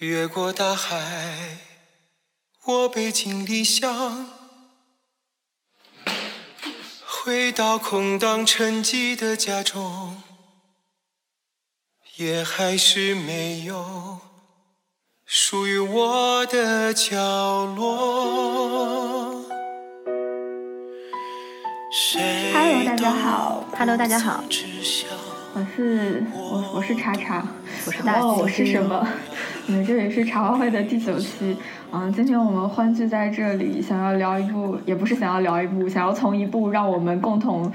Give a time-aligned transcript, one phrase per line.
[0.00, 1.58] 越过大海，
[2.64, 4.30] 我背井离乡，
[7.04, 10.22] 回到空荡沉寂的家中，
[12.16, 14.20] 也还是没有
[15.26, 19.44] 属于我的角落。
[22.54, 23.64] Hello，大家好。
[23.76, 24.42] Hello，大家好。
[25.52, 27.44] 我是我，我是茶茶，
[27.84, 29.04] 我是大哦，我是什么？
[29.66, 31.56] 嗯，这里是茶话会的第九期。
[31.92, 37.70] 嗯，今天我们欢聚在这里，想要聊一部，也不是想要聊一部，想要从一部让我们共同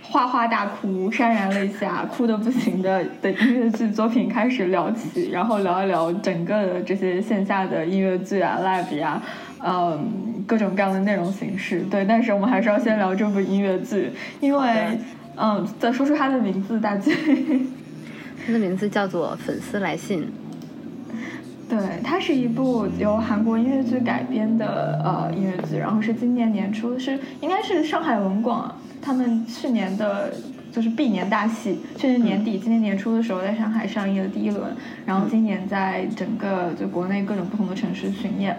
[0.00, 9.20] 哗哗大哭、潸然泪下、哭的不行的的音乐剧作品开始聊起，然后聊一聊整个的这些线下的音乐剧啊、live 呀、
[9.64, 11.80] 嗯，各种各样的内容形式。
[11.90, 14.96] 对，但是我们还是要先聊这部音乐剧，因为。
[15.36, 17.14] 嗯，再说出他的名字，大姐。
[18.46, 20.22] 他的名字叫做《粉丝来信》。
[21.68, 30.32] 对，它是一部由韩国音乐剧改编的呃音乐剧，然后是今年年初是应该是上海文广他们去年的
[30.70, 34.62] 就是闭年大戏，去年年底、今年年初的时候在上海上映的第一轮，
[35.04, 38.56] 然后今年在整个就国内各种不同的城市巡演。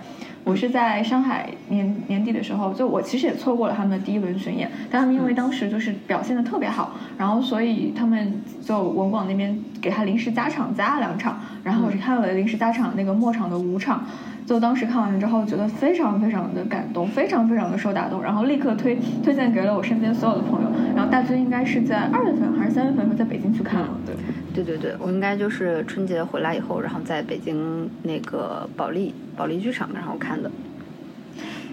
[0.47, 14.05] 我是在上海年年底的时候，就我其实也错过了他们的第一轮巡演，但他们因为当时就是表现的特别好，然后所以他们就文广那边给他临时加场加了两场，然后我是看了临时加场那个末场的五场，
[14.47, 24.15] 就当时看完之后觉得非常非常的感动，非常非常的受打动，然后立刻推推荐给了我身边所有的朋友，然后大军应该是在二月份还是三月份会在北京去看了，对。
[24.55, 30.49] 对对对，我应该就是春节回来以后，然后在北京那个保利保利剧场，然后看的。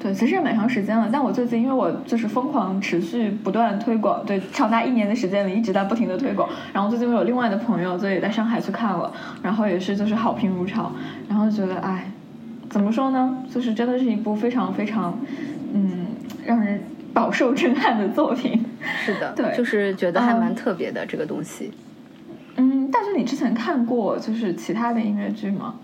[0.03, 6.47] 对，其实也蛮长时间了，但我最近因为我就是疯狂持续不断推广，对，长达一年的时间里一直在不停的推广。
[6.75, 9.11] 然后最近我有另外的朋友，就也在上海去看了，
[9.43, 10.93] 然后也是就是好评如潮，
[11.27, 12.11] 然后觉得哎，
[12.75, 15.17] 怎么说呢，就是真的是一部非常非常
[15.73, 16.09] 嗯
[16.45, 16.81] 让人
[17.13, 18.65] 饱受震撼的作品。
[19.05, 21.71] 是的， 对，就是觉得还蛮特别的、嗯、这个东西。
[22.57, 25.77] 嗯，但是，你之前看过就是其他的音乐剧吗？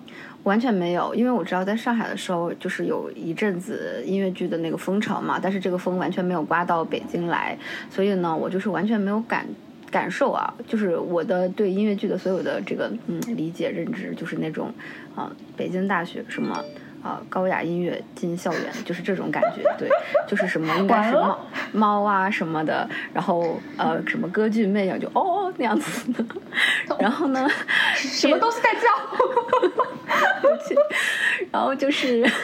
[0.43, 7.57] 完全没有，因为我知道在上海的时候，就是有一阵子音乐剧的那个风潮嘛，但是这个风完全没有刮到北京来，
[7.89, 9.47] 所以呢，我就是完全没有感
[9.93, 14.67] 感受啊，就是我的对音乐剧的所有的这个嗯理解认知，就是那种
[15.15, 16.59] 啊、呃，北京大学什么。
[17.03, 19.89] 啊，高雅音乐进校园，就是这种感觉，对，
[20.27, 21.39] 就是什么应该是猫
[21.73, 26.25] 猫啊什么的，然后呃什么歌剧魅影就哦那样子的，
[26.99, 27.49] 然后呢，
[27.97, 28.81] 什么东西在叫？
[30.43, 30.75] 对不起，
[31.51, 32.25] 然后就是。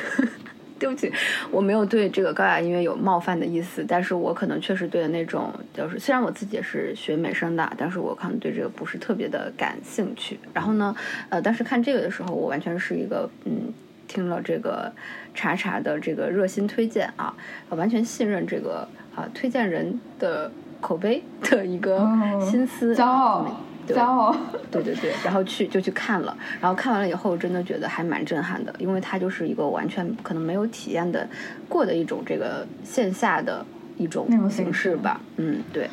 [0.79, 1.11] 对不起，
[1.51, 10.39] 我没有对这个高雅音乐有冒犯的意思，但是我可能确实对那种就是，虽然我自己也是学美声的，但是我可能对这个不是特别的感兴趣。
[10.53, 10.95] 然后呢，
[11.31, 13.73] 呃，但是看这个的时候，我完全是一个嗯，
[14.07, 14.93] 听了这个
[15.35, 17.35] 茶茶的这个热心推荐啊，
[17.71, 20.51] 完全信任这个啊推荐人的
[20.81, 21.99] 口碑的一个
[22.41, 23.61] 心思，骄傲。
[23.87, 24.35] 骄傲，
[24.69, 31.25] 对对对，然后去就去看了，然后看完了以后，真的觉得还蛮震撼的，因为它就是一个完全可能没有体验的
[31.69, 33.65] 过的一种这个线下的
[33.97, 35.21] 一种形式吧。
[35.37, 35.89] 嗯，对。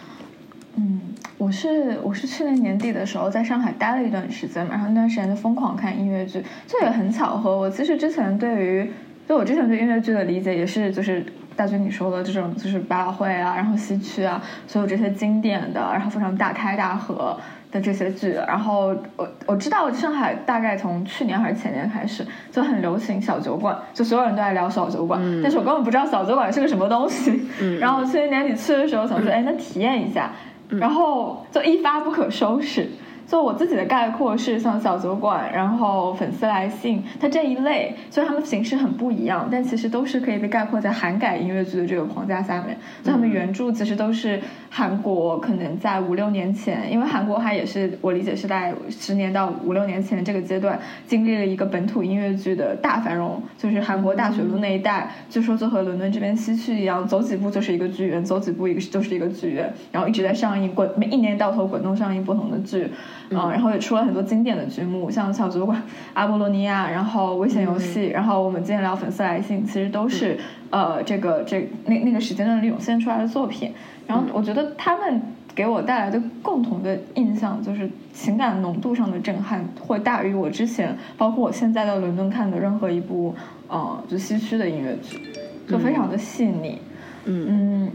[0.75, 1.01] 嗯，
[1.37, 7.57] 我是我是去年年底的时候在上海待了一段时间嘛，然后那段时间就疯狂看音乐剧，这也很巧合。
[7.57, 8.91] 我其实之前对于，
[9.27, 11.25] 就我之前对音乐剧的理解也是就是。
[11.55, 17.39] 大军你说的这种就是百老汇啊，然后西区啊，所有这些经典的，然后非常大开大合
[17.71, 27.47] 的这些剧，然后我我知道上海大概从去年还是前年开始就很流行小酒馆，就所有人都在聊小酒馆，嗯、但是我根本不知道小酒馆是个什么东西。
[27.61, 30.31] 嗯、然后去年年底去的时候想说，哎、嗯，那体验一下，
[30.79, 32.89] 然后就一发不可收拾。
[33.27, 42.77] 就我自己的概括是像小酒馆，然后粉丝来信，它这一类，虽然它们形式很不一样，但其实都是可以被概括在韩改音乐剧的这个框架下面。
[43.03, 44.39] 就他们原著其实都是
[44.69, 62.87] 韩国可能在五六年前，因为韩国它也是我理解是在十年到五六年前这个阶段经历了一个本土音乐剧的大繁荣，就是韩国大学路那一带，据说就和伦敦这边西区一样，走几步就是一个剧院，走几步一个就是一个剧院，然后一直在上映，滚每一年到头滚动上映不同的剧。
[63.29, 65.81] 嗯，然后也出了很多经典的剧目，像小酒馆、
[66.13, 70.37] 阿波罗尼亚，然后危险游戏，嗯、然后我们今天聊粉丝来信，其实都是、
[70.71, 73.73] 嗯、呃这个这那那个时间段里涌现出来的作品。
[74.05, 75.21] 然后我觉得他们
[75.55, 83.33] 给我带来的共同的印象就是情感浓度上的震撼，会大于我之前包括我现在在伦敦看的任何一部
[83.69, 85.19] 呃就西区的音乐剧，
[85.67, 86.79] 就非常的细腻。
[87.25, 87.91] 嗯嗯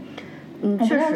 [0.63, 1.15] 嗯，确实。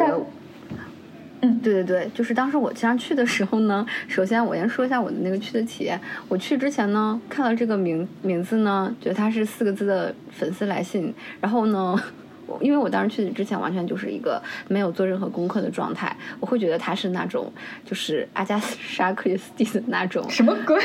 [1.46, 6.00] 嗯对对对，就是当时我经常去的时候呢， 首先我先说一下我的那个去的体验。
[6.28, 12.02] 我去之前呢，看到这个名名字呢，觉得它是四个字的粉丝来信，然后呢。
[12.46, 14.38] 我 因为我当时去之前完全就是一个
[14.68, 17.50] 没有做任何功课的状态，我会觉得它是那种
[17.86, 20.78] 就是阿加莎·克里斯蒂的那种什么鬼？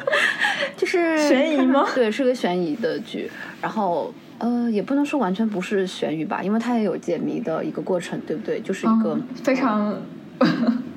[0.78, 3.30] 就是悬疑吗对，是个悬疑的剧。
[3.60, 8.60] 然后呃，也不能说完全不是悬疑吧，因为它也有解谜的一个过程，对不对？
[8.60, 9.94] 就是一个、嗯非常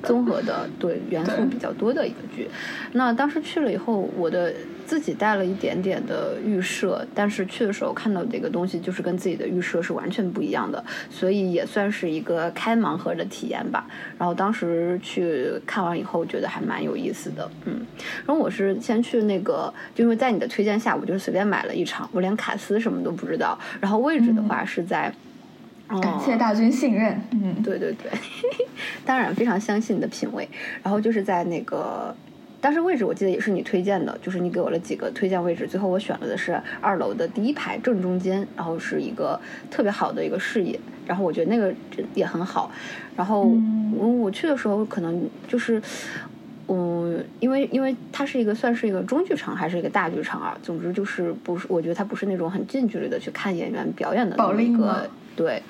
[0.02, 2.48] 综合的，对元素比较多的一个剧。
[2.92, 4.52] 那当时去了以后，我的
[4.92, 13.86] 自己带了一点点的预设，但是去的时候看到这个东西就是跟自己的预设是完全不一样的，所以也算是一个开盲盒的体验吧。
[14.18, 17.80] 然后当时去看完以后，觉得还蛮有意思的，嗯。
[18.26, 23.58] 然后我是先去那个，就因为在你的推荐下，我就是随便买了一场，我连卡斯什么都不知道。
[23.80, 25.10] 然后位置的话是在，
[25.88, 27.18] 感谢大军信任。
[27.30, 28.12] 嗯，对对对，
[29.06, 30.46] 当然非常相信你的品味。
[30.82, 32.14] 然后就是在那个，
[32.62, 39.38] 当时位置我记得也是你推荐的，就是你给我了几个推荐位置，最后我选了的是二楼的第一排正中间，然后是一个
[39.70, 41.74] 特别好的一个视野，然后我觉得那个
[42.14, 42.70] 也很好。
[43.16, 45.82] 然后嗯我我去的时候可能就是。
[46.68, 55.60] 嗯，因为因为它是一个算是一个中剧场还是一个大剧场啊，总之就是不是，我觉得它不是那种很近距离的去看演员表演的那么一个对，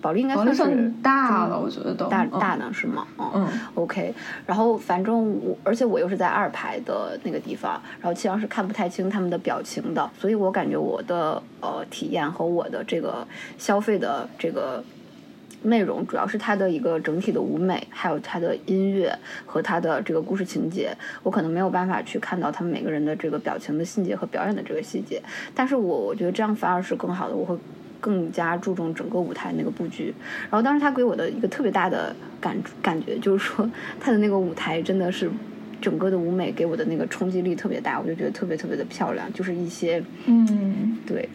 [0.00, 3.06] 保利应该算是算大了，我觉得都大嗯大呢是吗？
[3.18, 4.14] 嗯嗯 OK，
[4.46, 13.26] 然后反正我，而且我又是在二排的那个地方，然后其实上是看不太清他们的表情的，所以我感觉我的呃体验和我的这个
[13.58, 14.82] 消费的这个
[15.62, 19.14] 内容，主要是它的一个整体的舞美，还有它的音乐
[19.44, 25.22] 和它的这个故事情节，我可能没有办法去看到他们每个人的这个表情的细节和表演的这个细节，
[25.54, 27.54] 但是我我觉得这样反而是更好的，我会。
[28.00, 30.12] 更加注重整个舞台那个布局，
[30.50, 33.70] 然后当时他给我的一个特别大的感感觉就是说，
[34.00, 35.30] 他的那个舞台真的是
[35.80, 41.28] 整个的舞美给我的那个冲击力特别大，我就觉得特别特别的漂亮，就是一些嗯，对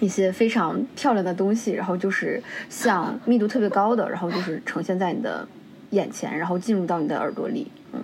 [0.00, 5.46] 一些非常漂亮的东西，然后就是像密度特别高的，然后就是呈现在你的
[5.90, 8.02] 眼前，然后进入到你的耳朵里，嗯，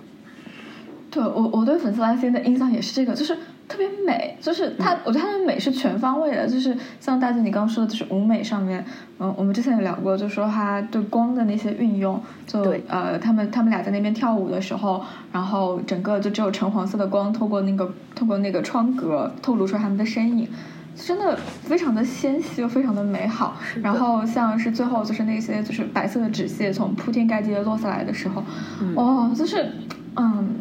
[1.11, 3.37] 对我我对粉丝来信的印象也是这个，就是
[3.69, 8.83] 特别美，就是它，我觉得它的美是全方位的，就是像大姐你刚刚说的，就是舞美上面，
[9.19, 15.01] 嗯，我们之前有聊过，就说它对光的那些运用，就呃，他们他们俩在那边跳舞的时候，
[15.31, 20.49] 然后整个就只有橙黄色的光透过那个透过那个窗格透露出他们的身影。
[20.95, 21.33] 真的
[21.63, 28.43] 非常的纤细又非常的美好，然后像是最后就是那些就是白色的纸屑从铺天盖地的落下来的时候，
[28.81, 28.93] 嗯。
[28.97, 29.71] 哦，就是
[30.17, 30.55] 嗯，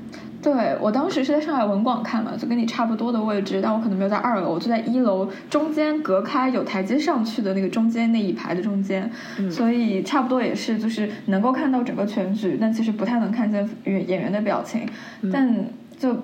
[0.51, 14.89] 对我当时是在上海文广看嘛，就跟你差不多的位置，但我可能没有在二楼，我就在一楼中间隔开有台阶上去的那个中间那一排的中间，嗯所以差不多也是就是能够看到整个全局，但其实不太能看见演演员的表情，
[15.21, 15.67] 嗯但
[15.99, 16.17] 就。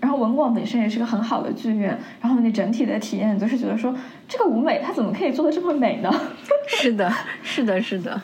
[0.00, 3.92] 然后文广本身也是个很好的剧院，然后你整体的体验就是觉得说，
[4.28, 6.08] 这个舞美它怎么可以做的这么美呢？
[6.68, 8.22] 是的， 是的，是的，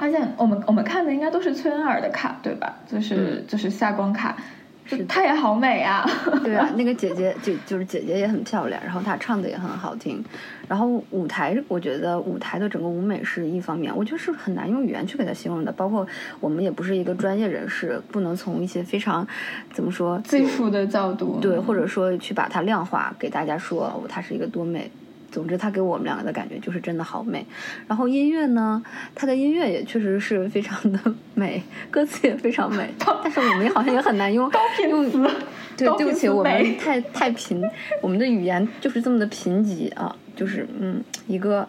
[0.00, 2.74] 而且我们我们看的应该都是崔恩尔的卡，对吧？
[2.90, 4.34] 就是、就是夏光卡，
[4.86, 6.04] 是她也好美啊！
[6.42, 10.24] 对啊， 那个姐姐就就是姐姐也很漂亮，然后她唱的也很好听，
[10.66, 15.70] 然后舞台，我觉得舞台的整个舞美是一方面，我觉得是很难用语言去给它形容的。
[15.70, 16.06] 包括
[16.40, 19.26] 我们也不是一个专业人士，不能从一些非常
[19.72, 24.90] 怎么说技术的角度，对，或者说去把它量化给大家说，哦它是一个多美。
[25.30, 27.46] 总之，它给我们两个的感觉就是真的好美。
[27.86, 28.82] 然后音乐呢，
[29.14, 30.98] 它的音乐也确实是非常的
[31.34, 34.50] 美，歌词也非常美， 但是我们好像也很难用
[34.88, 35.30] 用词
[35.76, 37.62] 对，对不起，我们太太贫，
[38.02, 41.66] 我们的语言就是这么的贫瘠啊，就是嗯，一个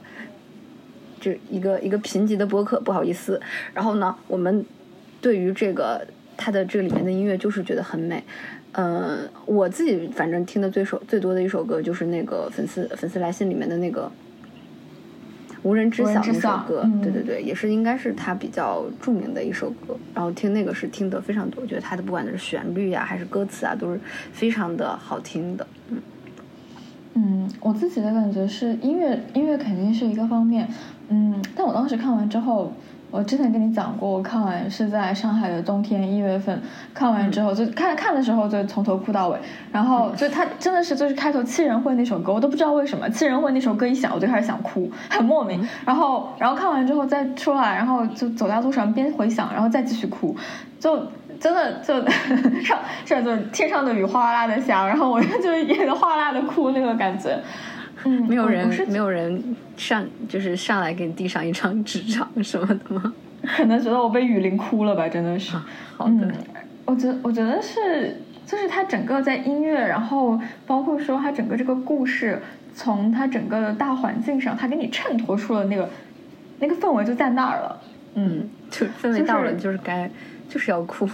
[1.20, 3.40] 这一个一个贫瘠的播客，不好意思。
[3.74, 4.66] 然后呢，我们
[5.22, 8.24] 对于这个它的这个里面的音乐就是觉得很美。
[8.74, 14.10] 嗯，我自己反正听的最首最多的一首歌就是那个粉丝粉丝来信里面的那个
[15.64, 19.96] 无人知晓那首歌，嗯对对对，也是应该是他比较著名的一首歌。
[20.16, 24.00] 然后听那个是听的非常多，我觉得他的不管是旋律呀、还是歌词啊，都是
[24.32, 25.68] 非常的好听的。
[25.90, 26.02] 嗯，
[27.14, 30.68] 嗯，我自己的感觉是音乐，音乐肯定是一个方面，
[31.10, 32.74] 嗯，但我当时看完之后，
[33.12, 36.60] 我之前跟你讲过，我看完是在上海的冬天一月份，
[36.94, 39.38] 看完之后就看看的时候就从头哭到尾，
[39.72, 50.36] 然后就他真的是就是开头七人会那首歌，我都不知道为什么七人会那首歌一响我就开始想哭，很莫名， 然后然后看完之后再出来，然后就走在路上边回想，然后再继续哭，
[50.80, 51.00] 就。
[51.40, 51.96] 真的就
[52.64, 57.36] 上上就天上的雨哗啦啦的下，然后我就也哗啦啦的哭那个感觉。
[58.06, 59.44] 嗯，没有人没有人
[59.78, 63.14] 上就是上来给你递上一张纸张什么的吗？
[63.58, 65.56] 可能觉得我被雨淋哭了吧，真的是。
[65.98, 66.34] 好的，
[66.86, 68.16] 我觉我觉得是，
[68.46, 72.42] 就是他整个在音乐，然后包括说他整个这个故事，
[72.76, 75.90] 从他整个的大环境上，他给你衬托出了那个
[76.60, 77.82] 那个氛围就在那儿了。
[78.14, 80.10] 嗯，就氛围到了，就是该
[80.48, 81.10] 就是要哭。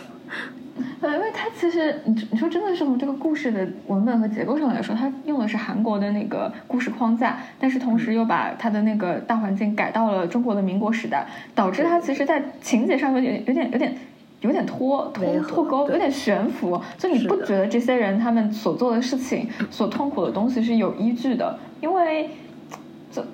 [0.99, 13.95] 对，因为它其实，你你说真的是从这个故事的文本和结构上来说，它用的是韩国的那个故事框架，但是同时又把它的那个大环境改到了中国的民国时代，导致它其实，在情节上有点、有点、有点、
[14.41, 16.81] 有点脱脱脱钩，有点悬浮。
[16.97, 21.57] 就你不觉得这些人他们所做的事情、所痛苦的东西是有依据的？
[21.81, 22.29] 因为。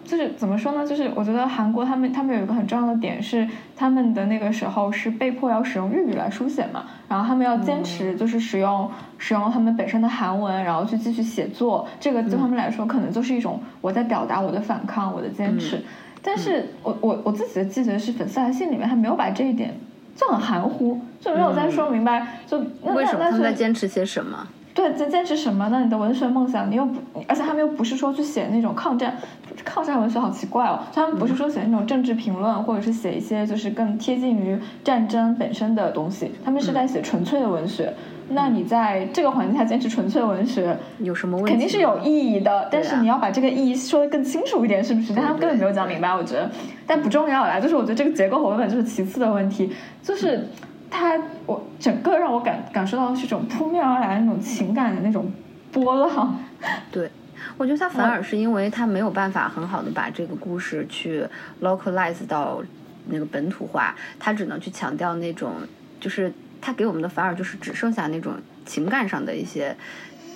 [0.03, 0.85] 就是怎么说呢？
[0.85, 11.87] 就是我觉得韩国他们他们有一个很重要的点是，他们的那个时候是被迫要使用日语来书写嘛，然后他们要坚持就是使用使用他们本身的韩文，然后去继续写作。
[11.99, 15.81] 这个对他们来说可能就是一种我在表达我的反抗，我的坚持。
[16.21, 19.73] 但是我我我自己的记得是粉丝来信里面还没有把这一点
[20.15, 22.39] 就很含糊，就没有再说明白。
[22.47, 24.47] 就为什么他们在坚持些什么？
[24.73, 25.81] 对，在坚持什么呢？
[25.83, 29.15] 你的文学梦想，你又不，而且他们又不是说去写那种抗战，
[29.63, 30.79] 抗战文学好奇怪哦。
[30.91, 36.31] 他们不是说写那种政治评论，或者是写一些就是更贴近于战争本身的东西。
[36.43, 37.93] 他们是在写纯粹的文学。
[38.29, 41.51] 那你在这个环境下坚持纯粹文学，有什么问题？
[41.51, 45.13] 肯定是有意义的，但是你要把这个意义说的更清楚一点，是不是？
[45.13, 46.49] 但他们根本没有讲明白，我觉得。
[46.87, 50.47] 但不重要啦，就是我觉得这个结构和文本就是其次的问题，就是。
[50.95, 55.31] 它我整个让我感感受到的是一种扑面而来的那种情感的那种
[55.71, 56.39] 波浪。
[56.91, 57.09] 对，
[57.57, 61.25] 我觉得他反而是因为他没有办法很好的把这个故事去
[61.61, 62.63] localize 到
[63.07, 65.53] 那个本土化，他只能去强调那种，
[65.99, 66.31] 就是
[66.61, 69.75] 他给我们的反而就是只剩下那种情感上的一些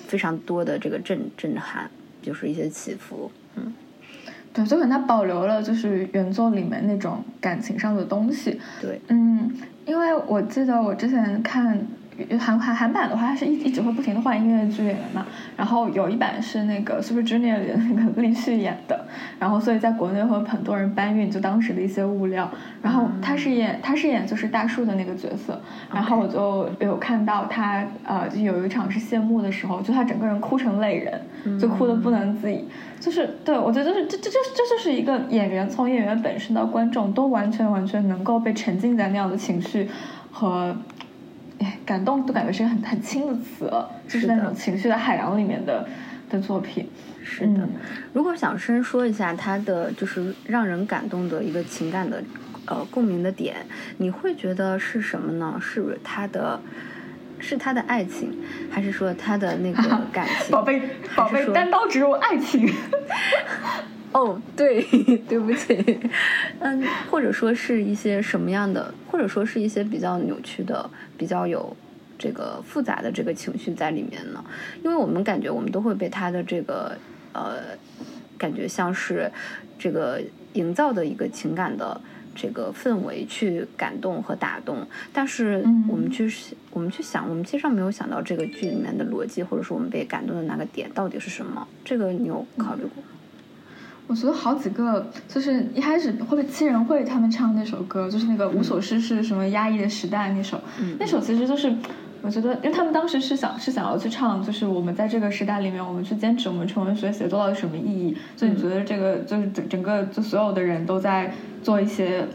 [0.08, 1.88] 非常多的这个震震撼，
[2.24, 3.32] 就是一些起伏。
[3.56, 3.74] 嗯，
[4.52, 8.60] 对，就可能它保留了就是原作里面那种感情上的东西。
[8.82, 9.56] 对，嗯。
[9.88, 11.82] 因为我记得我之前看
[12.40, 15.26] 韩韩韩版的话，它是一一直会不停的换音乐剧演员嘛。
[15.56, 19.06] 然后有一版是那个 Super Junior 里的那个立旭演的，
[19.40, 22.50] 然后所以在国内会有很多人搬运就当时的一些物料。
[22.82, 25.60] 然后他是演他是演就是大树的那个角色，
[25.94, 32.66] 然后我就有看到他呃就有一场是谢幕的时候，就他整个人哭成泪人，就哭的不能自已。
[33.00, 39.88] 就是对我觉得就是这这这这就是一个演员从演员本身到观众都完全完全能够被沉浸在那样的情绪
[40.32, 40.76] 和
[41.86, 43.72] 感动，都感觉是一个很很轻的词，
[44.08, 45.88] 就是那种情绪的海洋里面的
[46.30, 46.90] 的作品。
[47.24, 47.68] 是的，
[48.14, 52.24] 如果想深说一下他的就是让人感动的一个情感的
[52.66, 53.56] 呃共鸣的点，
[53.98, 55.60] 你会觉得是什么呢？
[55.62, 56.60] 是他的。
[57.40, 58.36] 是他的爱情，
[58.72, 60.50] 还是说他的那个 感情？
[60.50, 60.82] 宝贝，
[61.16, 62.68] 宝贝，单刀直入爱情。
[64.12, 64.82] 哦，对，
[65.28, 66.00] 对不起，
[66.60, 71.76] 嗯，或者说是一些什么样的，或者说是一些比较扭曲的、比较有
[72.18, 74.44] 这个复杂的这个情绪在里面呢？
[74.84, 76.98] 因为我们感觉我们都会被他的这个
[77.34, 77.78] 呃，
[78.38, 79.32] 感觉像是
[79.78, 80.22] 这个
[80.54, 82.00] 营造的一个情感的。
[82.40, 86.32] 这个氛围去感动和打动，但是我们去
[86.70, 91.68] 我们去想，我们其实上没有想到这个剧里面的逻辑，或者说我们被感动的那个点到底是什么？
[91.84, 93.04] 这个你有考虑过？
[94.08, 100.60] 我觉得好几个，就是一开始会被七人会他们唱那首歌，就是那个无所事事什么压抑的时代那首，
[101.00, 101.74] 那首其实就是。
[102.24, 108.18] 我觉得，因为他们当时是想是想要去唱，就是我们在这个时代里面，我们去坚持我们纯文学写作到底什么意义？
[108.36, 112.28] 所以你觉得这个就是整整个就所有的人都在做一些，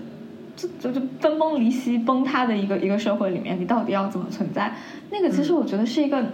[0.57, 4.73] 就就就分崩离析、崩塌的一个一个社会里面，你到底要怎么存在？
[5.11, 6.25] 那个其实我觉得是一个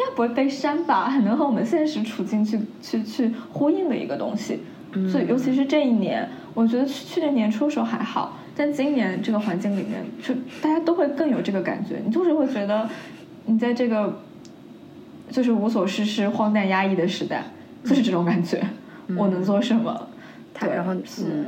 [0.00, 4.60] 应该不会被删吧，很能和我们现实处境去去去呼应的一个东西。
[5.12, 8.38] 所以尤其是这一年，我觉得去年年初的时候还好。
[8.56, 12.00] 但今年这个环境里面，就大家都会更有这个感觉。
[12.04, 12.88] 你就是会觉得，
[13.44, 14.20] 你在这个
[15.30, 17.44] 就是无所事事、荒诞压抑的时代，
[17.84, 18.60] 就是这种感觉。
[19.16, 20.08] 我能做什么？
[20.58, 21.46] 对，然后嗯，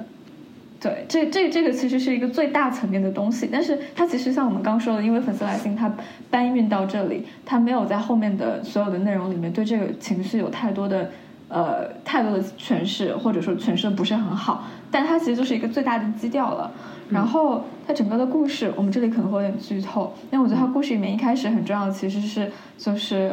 [0.82, 3.48] 对，这这这个其实是一个最大层面的东西。
[3.52, 5.94] 但是它其实像我们刚说的，因为粉丝来信，它
[6.28, 11.08] 搬运到这里，它没有在后面的所有的内容里面对这个情绪有太多的
[11.48, 14.64] 呃太多的诠释，或者说诠释的不是很好。
[14.90, 16.68] 但它其实就是一个最大的基调了。
[17.08, 20.12] 然后它整个的故事，我们这里可能会有点剧透。
[20.32, 23.32] 但我觉得它故事里面一开始很重要的其实是，就是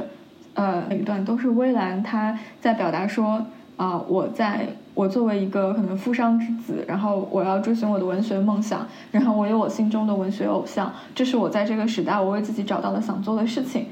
[0.54, 3.44] 呃，每一段都是微兰他在表达说
[3.78, 13.86] 啊，我在我作为一个可能富商之子，然后我要追寻我的文学梦想，然后我有我心中的文学偶像，这是我在这个时代我为自己找到了想做的事情。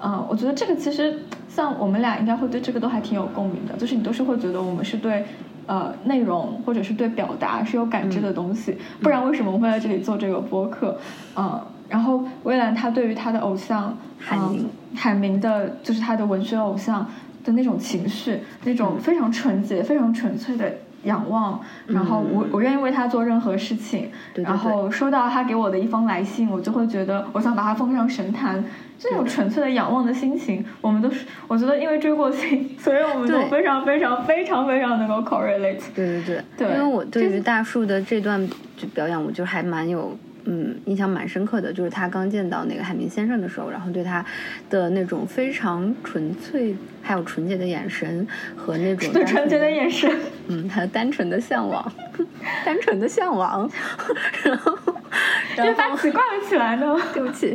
[0.00, 5.24] 嗯，我觉得这个其实像我们俩应该会对这个都还挺有共鸣的，就是你都是会觉得我们是对。
[5.68, 10.98] 呃内容或者是对表达是有感知的东西，不然为什么我会在这里做这个播客？
[11.36, 17.06] 嗯，然后微兰他对于他的偶像海明，海明的就是他的文学偶像
[17.48, 20.72] 的那种情绪，那种非常纯洁、非常纯粹的。
[21.04, 28.62] 仰望，然后我我愿意为他做任何事情，然后收到他给我的一封来信，我就会觉得我想把他奉上神坛，
[28.98, 35.78] 这种纯粹的仰望的心情，我们都是我觉得因为追过星，所以我们都非常非常非常非常能够 correlate。
[35.94, 40.18] 对对对，因为我对于大树的这段就表演，我就还蛮有。
[40.50, 44.24] 嗯，印象蛮深刻的，就是他刚见到那个海明先生的时候，然后对他
[44.70, 48.26] 的那种非常纯粹还有纯洁的眼神
[48.56, 50.10] 和那种纯洁的眼神，
[50.48, 51.92] 嗯，他单纯的向往，
[52.64, 53.70] 单纯的向往，
[54.42, 54.74] 然后
[55.54, 56.96] 就发奇怪了起来呢。
[57.12, 57.54] 对不起，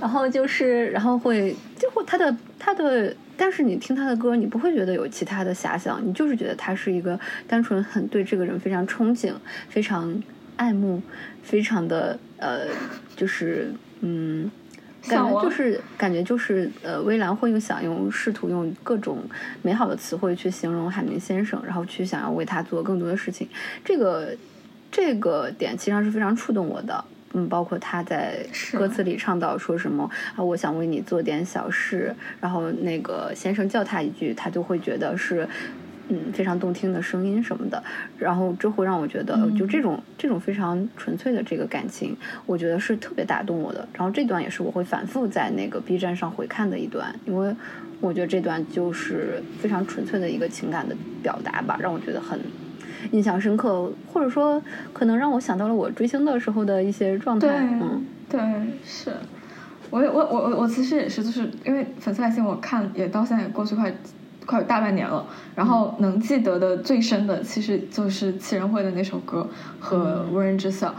[0.00, 9.34] 然后就是，然后会就会他的他的，但是你听他的歌，你不会觉得有其他的遐想，你就是觉得他是一个单纯很对这个人非常憧憬，
[9.68, 10.22] 非常。
[10.60, 11.00] 爱慕，
[11.42, 12.66] 非常的呃，
[13.16, 14.50] 就是嗯，
[15.08, 19.24] 感觉就是感觉就是呃，微澜会用想用试图用各种
[19.62, 23.48] 美好的词汇去形容海明先生，然后去想要为他做更多的事情。
[23.82, 24.36] 这个
[24.92, 27.02] 这个点其实上是非常触动我的。
[27.32, 35.48] 嗯，包括他在歌词里唱到说什么啊，我想为你做点小事，然后那个先生叫他一句，他就会觉得是。
[36.12, 37.80] 嗯，非常动听的声音什么的，
[38.18, 43.88] 然后这会让我觉得，就这种这种非常纯粹的这个感情，我觉得是特别打动我的。
[43.94, 47.54] 然后这段也是我会反复在那个 B 站上回看的一段，因为
[48.00, 52.40] 我觉得这段就是非常纯粹的一个情感的表达吧，让我觉得很
[53.12, 54.60] 印象深刻，或者说
[54.92, 57.46] 可能让我想到了我追星的时候的一些状态。
[57.48, 58.40] 嗯，对，
[58.84, 59.12] 是
[59.90, 63.94] 我我我我其实也是，就是因为粉丝来信，我看也到现在也过去快。
[64.46, 70.94] 快有大半年了，然后能记得的最深的，其实就是七人会的那首歌和无人知晓。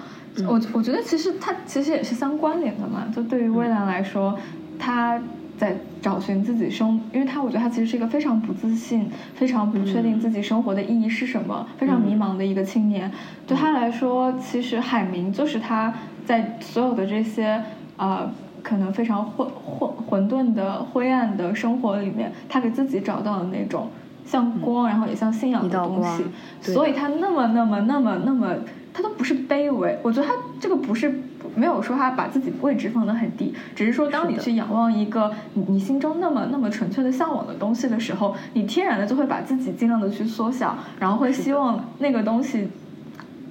[0.48, 3.06] 我我觉得其实它其实也是相关联的嘛。
[3.14, 4.38] 就对于蔚蓝来说，
[4.80, 5.22] 他
[5.58, 13.12] 在找寻自己生，因为他我觉得他其实是一个非常不自信、非常不确定自己生活的意义是什么、非常迷茫的一个青年。
[13.46, 15.94] 对他来说，其实海明就是他
[16.26, 17.62] 在所有的这些
[17.98, 18.32] 啊。
[18.64, 23.90] 可能非常混混混沌的灰暗的生活里面，他给自己找到了那种
[24.26, 26.26] 像光，然后也像信仰的东西。
[26.62, 28.56] 所以他那么那么那么那么，
[28.94, 29.98] 他都不是卑微。
[30.04, 31.22] 我觉得他这个不是
[31.56, 42.70] 没有说他把自己位置放得很低，只是说当你去仰望一个你你心中那么那么纯粹的向往的东西的时候，你天然的就会把自己尽量的去缩小，然后会希望那个东西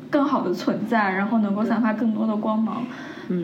[0.09, 2.83] 更好的存在，然后能够散发更多的光芒。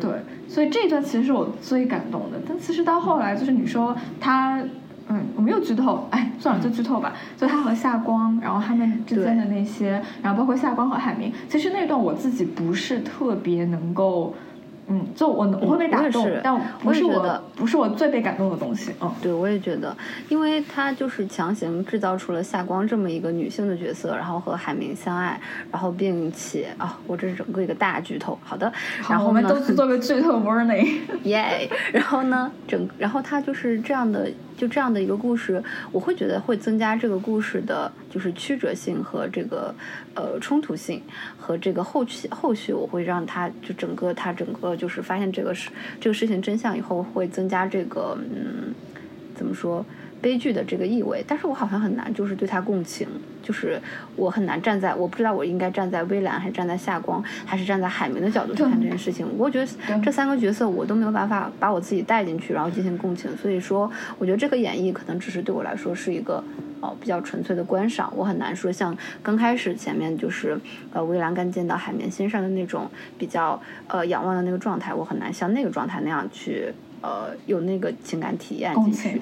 [0.01, 0.11] 对，
[0.49, 2.39] 所以这一段其实是我最感动的。
[2.49, 4.61] 但其实到后来，就是你说他，
[5.09, 7.15] 嗯，我没有剧透，哎，算了，就剧透吧。
[7.37, 14.35] 就他和夏光，然后他们之间的那些，然后包括夏光和海明，其实那段我自己不是特别能够。
[14.89, 18.93] 嗯，就我我会被打动，但不是我不是我最被感动的东西。
[19.01, 19.97] 嗯，对，我也觉得，
[20.29, 25.41] 因为他就是强行制造出了夏光这么一个女性的角色，然后和海明相爱，
[25.73, 28.39] 然后并且啊，我这是整个一个大剧透。
[28.45, 28.73] 好的，
[29.09, 31.01] 然后我们都做个剧透 warning。
[31.25, 34.31] 耶，然后呢，整然后他就是这样的。
[34.57, 39.75] 就这样的一个故事，我会觉得会增加这个故事的，就是曲折性和这个
[40.17, 41.01] 呃冲突性
[41.39, 48.75] 和这个后续后续，我会让他就整个他整个就是发现这个事这个事情真相以后，会增加这个嗯
[49.35, 49.87] 怎么说？
[50.21, 53.07] 悲剧的这个意味，但是我好像很难，就是对他共情，
[53.43, 53.81] 就是
[54.17, 59.27] 我很难站在，我不知道我应该站在微蓝，还是站在夏光，还是站在海明的角度去看这件事情。
[59.39, 59.67] 我觉得
[60.03, 63.37] 这三个角色我都没有办法把我自己带进去，然后进行共情。
[63.37, 66.43] 所以说，我觉得这个演绎可能只是对我来说是一个
[66.81, 68.13] 哦比较纯粹的观赏。
[68.17, 70.59] 我很难说像刚开始前面就是
[70.93, 76.73] 呃微蓝刚见到海绵先生的那种比较呃仰望的那个状态，我很难像那个状态那样去。
[77.01, 79.21] 呃，有那个情感体验共情，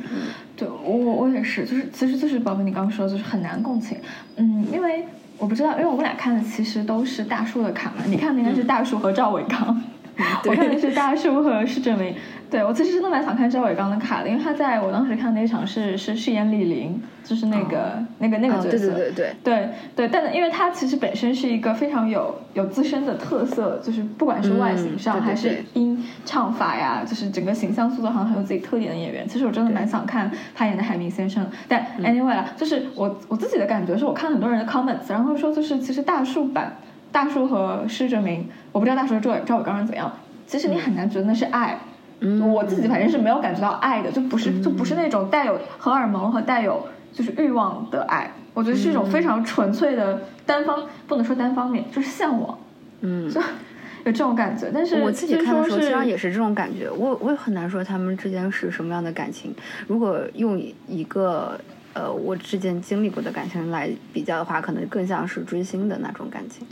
[0.57, 3.99] 对我我也是，就是其实就是包括你刚刚说，就是很难共情，
[4.37, 5.05] 嗯，因为
[5.39, 9.83] 我不知道，因为我们俩看的其实都是大树的卡嘛，你看的应该是大树和赵伟刚，
[10.47, 12.15] 我看的是大树和施正明。
[12.51, 20.09] 对，我其实真的蛮想看赵伟刚的卡的，因为他在我当时看那一场是是饰演李玲，就是那个那个那个角色，对对对对对对。
[20.09, 29.27] 但因为他其实本身是一个非常有有自身的特色，就是不管是外形上还是音唱法呀，就是整个形象塑造好像很有自己特点的演员。
[29.27, 31.45] 其实我真的蛮想看他演的海明先生。
[31.67, 36.77] 但 anyway 啦，就是我我自己的感觉是我看很多人的 comments，然后说就是其实大树版
[37.15, 40.13] 大叔和施哲明，我不知道大叔和赵赵伟刚是怎样，
[40.49, 41.79] 其实你很难觉得那是爱。
[42.21, 52.59] 嗯我自己反正是没有感觉到爱的，就不是就不是那种带有荷尔蒙和带有就是欲望的爱，我觉得是一种非常纯粹的单方，不能说单方面，就是向往，
[53.03, 54.71] 嗯，就有这种感觉。
[54.75, 56.91] 但是我自己看的时候，说是实际上也是这种感觉。
[56.91, 59.55] 我我也很难说他们之间是什么样的感情。
[59.87, 61.61] 如果用一个
[61.93, 66.67] 呃我之前经历过的感情来比较的话，可能更像是追星的那种感情。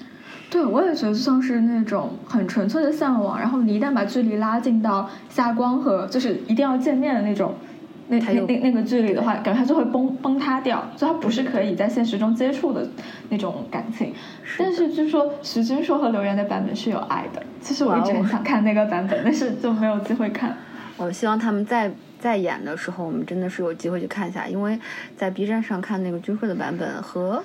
[0.52, 7.54] 对，我也觉得像是那种很纯粹的向往，然后你一旦把距离拉近到下光和就是一定要见面的那种，
[8.08, 12.86] 那那那那个距离的话，感觉它就会崩崩塌掉，就它不是可以在现实中接触的
[13.30, 14.12] 那种感情。
[14.58, 20.54] 但是据说徐君硕和刘源的版本是有爱的，其实我一直想看那个版本，但是就没有机会看。
[20.98, 24.78] 我希望他们在在演的时候，我们真的是有机会去看一下，因为
[25.16, 27.42] 在 B 站上看那个君硕的版本和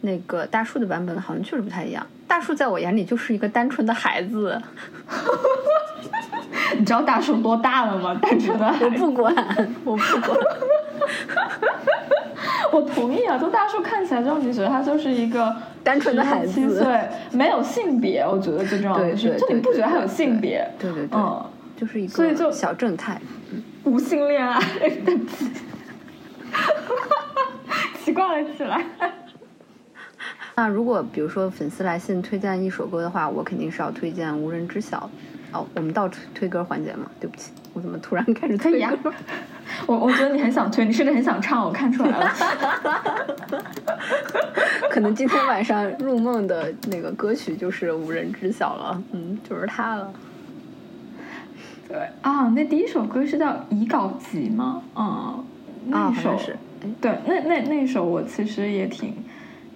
[0.00, 2.06] 那个大树的版本好像确实不太一样。
[2.28, 4.60] 大树在我眼里就是一个单纯的孩子，
[6.78, 8.18] 你知道大树多大了吗？
[8.20, 9.34] 单纯的我不管，
[9.84, 10.38] 我不管。
[12.72, 17.00] 我同意啊，就大树看起来之后你觉得他就是一个单纯的孩子七岁，
[17.32, 20.68] 没有性别，我觉得最重要的是，对对就你不觉得他有性别？
[20.78, 21.42] 对对对，嗯，
[21.76, 23.18] 就是一个所以就小正太。
[23.84, 25.50] 无性恋爱的奇，
[28.04, 28.84] 奇怪了起来。
[30.56, 34.98] 那如果比如说粉丝来信推荐一首歌的话，我肯定是要推荐《无人知晓》。
[35.56, 37.10] 哦，我们到推推歌环节嘛？
[37.20, 39.12] 对不起，我怎么突然开始推歌？
[39.86, 42.32] 我我觉得你很想推，你甚至很想唱，我看出来了。
[44.90, 50.10] 可能今天晚上入梦的那个歌曲就是《无人知晓》了，嗯，就是它了。
[51.86, 54.82] 对啊，那第一首歌是叫《遗稿集》吗？
[54.96, 55.04] 嗯，
[55.92, 59.14] 啊，那首、是，哎，对，那那那首我其实也挺，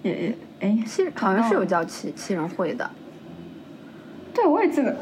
[0.01, 2.89] 也也哎，七好像是有叫七七人会的，
[4.33, 4.95] 对，我也记得。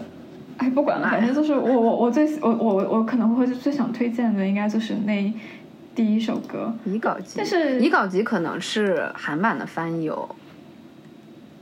[0.57, 5.33] 哎，不管了，反正就是我我我最我我我可能会最想推荐的，应该就是那
[5.95, 6.73] 第一首歌。
[6.83, 10.27] 遗稿集，但是遗稿集可能是韩版的翻译哦。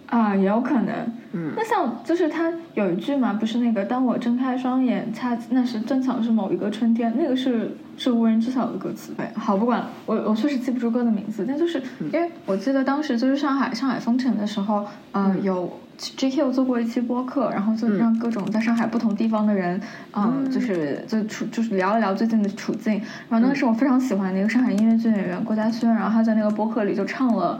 [0.07, 0.93] 啊，也有可能。
[1.33, 9.13] 嗯那像就是他有一句嘛，不是那个“当我睁开双眼，恰那时正巧是某一个春天”，那个是是无人知晓的歌词。
[9.17, 19.79] 对，好，不管了，我我确实记不住歌的名字，但就是嗯因为我记得当时就是上海上海封城的时候，呃，嗯有 GQ 做过一期播客，然后就嗯让各种在上海不同地方的人，
[20.13, 22.93] 嗯，嗯就是就处就是聊一聊最近的处境。
[23.29, 27.59] 然后当时我非常喜欢那个上海音乐剧演员郭嘉轩，然后他在那个播客里就唱了。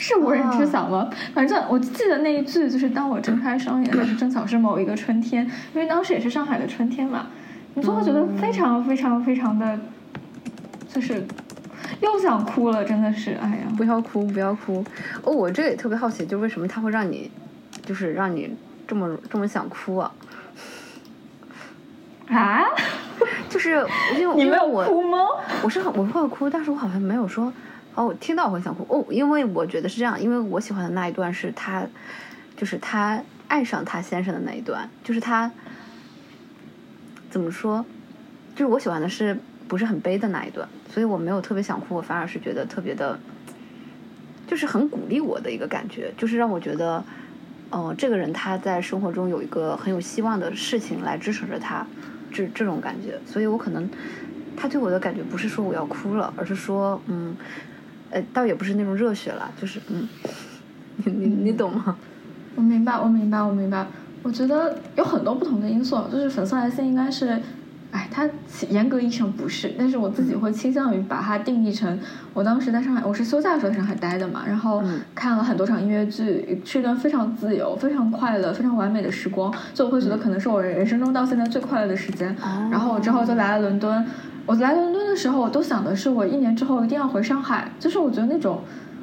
[0.00, 1.10] 是无人知晓吗？
[1.34, 7.26] 反正我记得那一句就是“当我睁开双眼， 那是正巧是某一个春天”，因为当时也是上海的春天嘛，
[7.74, 9.78] 你就会觉得非常非常非常的，
[10.88, 11.22] 就是
[12.00, 14.82] 又想哭了，真的是，哎呀，不要哭，不要哭。
[15.22, 17.30] 哦，我这个也特别好奇，就为什么他会让你，
[17.84, 18.56] 就是让你
[18.88, 20.10] 这么这么想哭啊？
[22.32, 22.64] 啊，
[23.50, 23.86] 就是
[24.18, 25.18] 因为你没有因为我哭吗？
[25.62, 27.52] 我是很我会哭，但是我好像没有说
[27.94, 31.86] 哦，我听到我会想哭哦，因为我觉得是这样，因为我喜欢的那一段是他，
[32.56, 35.50] 就是他爱上他先生的那一段，就是他
[37.30, 37.84] 怎么说，
[38.54, 43.18] 就是我喜欢的是不是很悲的那一段，所以我没有特别想哭，我反而是觉得特别的，
[44.46, 47.02] 就是很鼓励我的一个感觉，就是让我觉得。
[47.72, 51.86] 哦，这个人他在生活中有一个很有希望的事情来支持着他，
[52.32, 53.88] 这这种感觉，所以我可能
[54.56, 57.36] 他对我的感觉不是说我要哭了，而是说，嗯，
[58.10, 60.08] 呃，倒也不是那种热血了，就是嗯，
[61.04, 61.96] 你你你懂吗？
[62.56, 63.86] 我明白，我明白，我明白。
[64.22, 67.40] 我觉得有很多不同的因素，就是粉色来信应该是，
[67.90, 68.28] 哎，它
[68.68, 71.98] 严格意义上不是，但是我自己会倾向于把它定义成，
[72.34, 82.30] 我当时在上海，我是休假的时候在上海待的嘛，然后嗯看了很多场音乐剧，是一段非常自由、非常快乐、非常完美的时光，就我会觉得可能是我人生中到现在最快乐的时间。
[82.42, 84.04] 哦然后我之后就来了伦敦，
[84.46, 88.60] 我来伦敦的时候，我都想的是我一年之后一定要回上海，就是我觉得那种。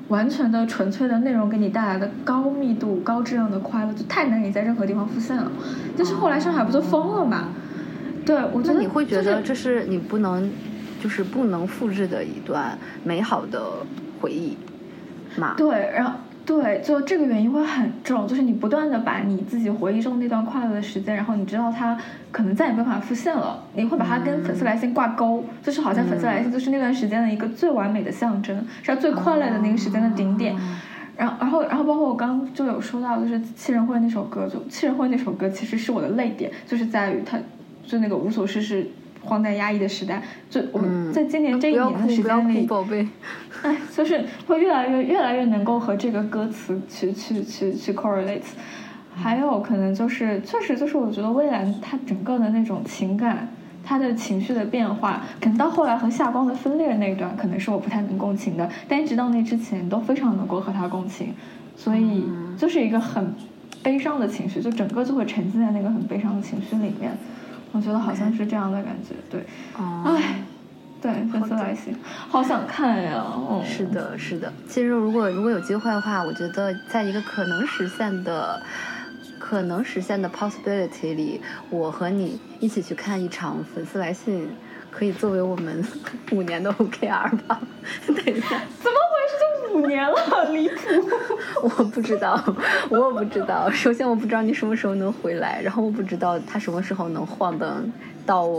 [0.10, 5.52] 完全的纯粹的内容给你带来的高密度、高质量的快乐，就太难以在任何地方复现了。
[5.98, 7.50] 但是后来上海不就疯了嘛？
[8.26, 10.50] 对，我觉得那你会觉得这是你不能，
[11.04, 13.62] 就是不能复制的一段美好的
[14.22, 14.58] 回忆
[15.36, 15.56] 吗？
[15.58, 16.14] 对，然后
[16.48, 22.00] 对，就这个原因会很重，就是你不断的把你自己回忆中那段快乐的时间，然后你知道它
[22.32, 30.56] 可能再也没办法复现了，你会把它跟粉丝来信挂钩，就是好像粉丝来信就是那段时间的一个最完美的象征，是他最快乐的那个时间的顶点。
[31.18, 37.40] 然后，然后，然后，包括我刚刚就有说到，就是《七人会》那首歌，就《七人会》那首歌其实是我的泪点，就是在于它，
[37.84, 38.88] 就那个无所事事、
[39.28, 43.08] 荒诞压抑的时代，就我们嗯在今年这一年的时间里，宝贝。
[43.62, 48.42] 哎，就是会越来越越来越能够和这个歌词去去去去 correlate。
[49.14, 53.48] 还有可能就是确实就是我觉得蔚蓝他整个的那种情感。
[53.90, 58.70] 他的情绪的变化，可能到后来和夏光的分裂那一段，可能是我不太能共情的。
[58.86, 61.34] 但一直到那之前，都非常能够和他共情，
[61.78, 62.26] 所以
[62.58, 63.34] 就是一个很
[63.82, 67.18] 悲伤的情绪，就整个就会沉浸在那个很悲伤的情绪里面。
[67.72, 69.46] 我觉得好像是这样的感觉，对。
[69.76, 70.42] 唉，
[71.02, 71.96] 对，粉丝来信，
[72.30, 73.24] 好想看呀！
[73.26, 74.52] 哦，是的，是的。
[74.68, 78.62] 其实如果如果有机会的话，我觉得在一个可能实现的。
[79.40, 84.50] 可能实现的 possibility 里，我和你一起去看一场粉丝来信，
[84.98, 85.86] 可以作为我们
[86.32, 87.62] 五年的 OKR 吧？
[88.08, 88.48] 等一下，
[88.82, 89.72] 怎么回事？
[89.72, 90.76] 就五年了，离谱！
[91.62, 92.44] 我不知道，
[92.90, 93.70] 我不知道。
[93.70, 97.86] 首先，我不知道你什么时候能回来，然后我不知道他什么时候能晃荡
[98.26, 98.50] 到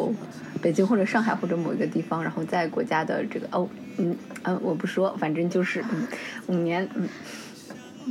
[0.62, 6.06] 北京或者上海或者某一个地方，然后在国家的这个哦，嗯嗯，我不说，反正就是嗯，
[6.46, 7.08] 五年，嗯。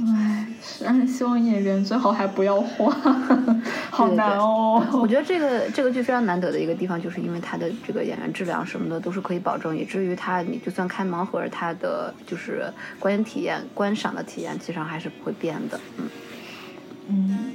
[0.05, 0.45] 唉，
[0.83, 2.95] 但是希望演员最好还不要换，
[3.89, 4.85] 好难哦。
[4.93, 15.79] 我觉得这个这个剧非常难得的一个地方，就是因为它的这个演员质量什么的都是可以保证，以至于它你就算开盲盒，它的就是观影体验、观赏的体验，其实上还是不会变的。
[15.97, 16.09] 嗯
[17.09, 17.51] 嗯，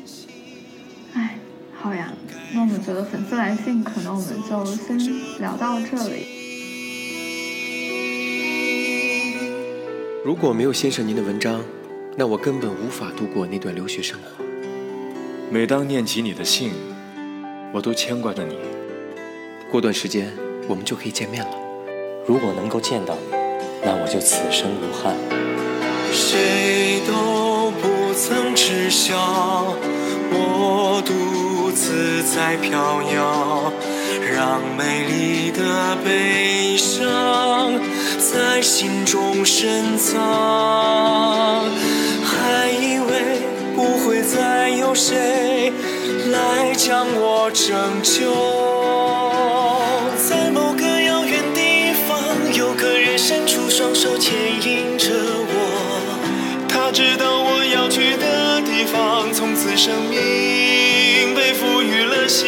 [1.14, 1.38] 唉，
[1.80, 2.12] 好呀，
[2.54, 4.98] 那我们觉得粉丝来信，可能我们就先
[5.38, 6.26] 聊到这里。
[10.24, 11.60] 如果没有先生您的文章。
[12.14, 14.44] 那我根本无法度过那段留学生活。
[15.50, 16.72] 每当念起你的信，
[17.72, 18.58] 我都牵挂着你。
[19.70, 20.30] 过段时间
[20.68, 21.50] 我们就可以见面了。
[22.26, 23.36] 如果能够见到你，
[23.82, 25.16] 那我就此生无憾。
[26.12, 29.74] 谁都不曾知晓，
[30.30, 33.72] 我独自在飘摇，
[34.30, 37.80] 让美丽的悲伤
[38.18, 41.64] 在心中深藏。
[44.22, 45.72] 再有谁
[46.30, 48.30] 来将我拯救，
[50.16, 54.32] 在某个遥远地方，有个人伸出双手牵
[54.62, 62.46] 引着我，他知道我要去的地方，从此生命被赋予了希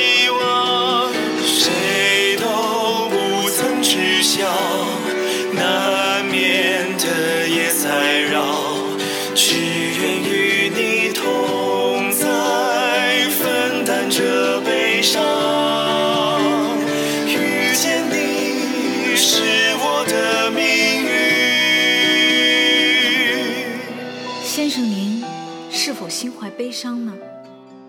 [26.57, 27.13] 悲伤呢？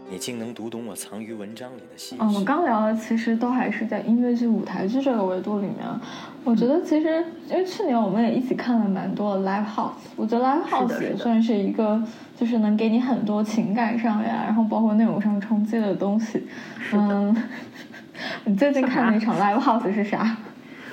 [0.09, 2.15] 你竟能读懂我藏于文章里的细。
[2.19, 5.77] 嗯，我们刚聊的其实都还是在音乐剧、舞台剧这个维度里面。
[6.43, 12.01] 我觉得其实，因为去年我们也一起看了蛮多的 live house，我觉得 live house 也算是一个，
[12.37, 16.47] 就是能给你很多情感上呀，然后包括内容上冲击的东西。
[16.93, 17.35] 嗯，
[18.45, 20.37] 你最近看的一场 live house 是啥？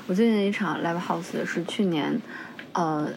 [0.07, 2.21] 我最近的一场 live house 是去年，
[2.73, 3.09] 呃。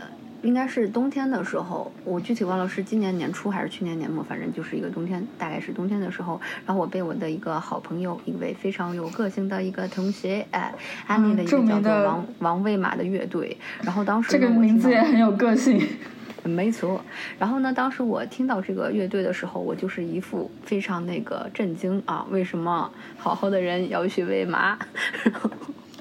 [0.45, 6.39] 应该是冬天的时候，我具体忘了是今年年初还是去年年末，反正就是一个冬天，大概是冬天的时候。
[6.65, 10.71] 然后我被我的一个好朋友，一位非常有个性的一个同学，哎，
[11.07, 13.57] 安利了一个叫做王王喂马的乐队。
[13.81, 15.81] 然后当时这个名字也很有个性，
[16.45, 17.01] 没错。
[17.39, 22.23] 然后呢，当时我听到这个乐队的时候，我就是一副非常那个震惊啊！
[22.29, 24.77] 为什么好好的人要去喂马？
[25.23, 25.49] 然后，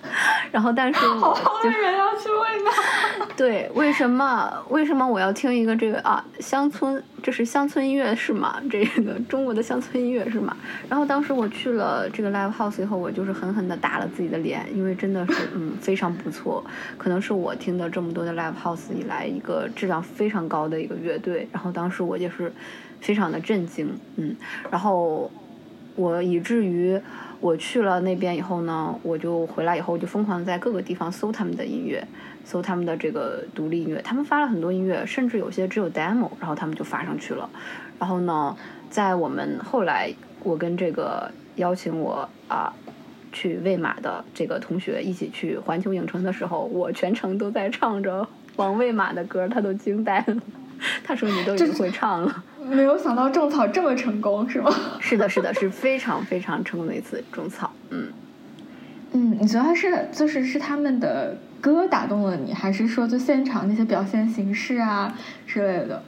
[0.77, 3.27] 但是好好的人要去喂马。
[3.37, 4.53] 对，为什么？
[4.69, 6.25] 为什么我要听一个这个啊？
[6.39, 8.63] 乡村，这是乡村音乐是吗？
[8.71, 10.57] 这个中国的乡村音乐是吗？
[10.89, 16.65] 然后当时我去了这个 live house 以后，我就是狠狠的打了自己的脸，因为真的是嗯非常不错，
[16.97, 21.49] 可能是我听的这么多的 live house 以来一个质量非常高的一个乐队。
[21.53, 22.53] 然后当时我也是
[23.01, 24.37] 非常的震惊，嗯，
[24.71, 25.31] 然后
[25.97, 27.01] 我以至于。
[27.41, 32.03] 我去了那边以后呢，我就回来以后就疯狂在各个地方搜他们的音乐，
[32.43, 34.01] 搜他们的这个独立音乐。
[34.01, 37.51] 他们发了很多音乐，甚至有些只有 demo，然后他们就发上去了。
[37.99, 38.57] 然后呢，
[38.89, 40.11] 在我们后来，
[40.43, 42.73] 我跟这个邀请我啊
[43.31, 48.27] 去喂马的这个同学一起去环球影城的时候，我全程都在唱着
[48.57, 50.37] 王喂马的歌，他都惊呆了。
[51.05, 54.75] 他说：“你都已经会唱了。”没有想到种草这么成功，是吗？
[55.01, 57.73] 是的，是的，是非常非常成功的一次种草。
[57.91, 58.09] 嗯
[59.13, 65.15] 嗯，你觉得是就是是他们的歌打动了你，还是说就现场那些表现形式啊
[65.47, 66.03] 之类的？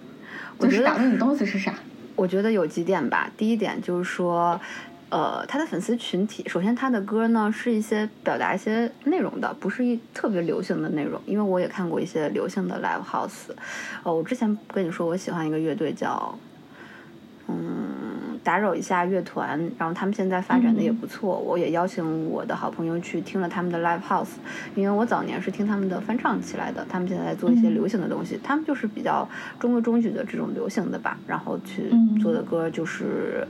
[0.59, 1.75] 就是打动你东西是啥？
[2.17, 3.31] 我觉得有几点吧。
[3.37, 4.61] 第一点就是说。
[5.09, 11.21] 呃，他的粉丝群体，首先他的歌呢是一些表达一些内容的，不是一特别流行的内容。
[11.27, 13.55] 因为我也看过一些流行的 live house。
[14.03, 16.37] 呃，我之前跟你说我喜欢一个乐队叫，
[17.49, 24.35] 嗯打扰一下乐团，然后他们现在发展的也不错，我也邀请我的好朋友去听了他们的 live house，
[24.77, 29.29] 因为我早年是听他们的翻唱起来的，他们现在在做一些流行的东西，他们就是比较
[29.59, 31.91] 中规中矩的这种流行的吧，然后去
[32.23, 33.45] 做的歌就是，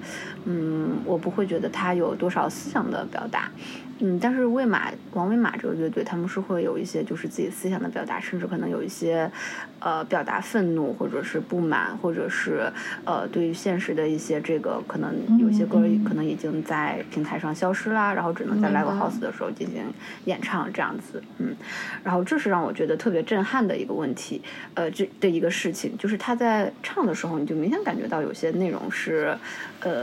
[0.46, 3.50] 嗯，我不会觉得他有多少思想的表达。
[3.98, 9.30] 嗯，但是魏玛、王威玛这个乐队，他们是会有一些就是自己思想的表达，甚至可能有一些，
[9.78, 12.70] 呃，表达愤怒或者是不满，或者是
[13.04, 19.84] 呃，对于现实的一些这个，可能有些歌可能已经在平台上消失啦，然后只能在 live house 的时候进行
[20.26, 21.56] 演唱这样子，嗯，
[22.04, 24.42] 然后这是让我觉得特别震撼的一个问题，
[24.74, 29.36] 呃，这的一个事情，就是他在唱的时候，你就明显感觉到有些内容是，
[29.80, 29.94] 呃，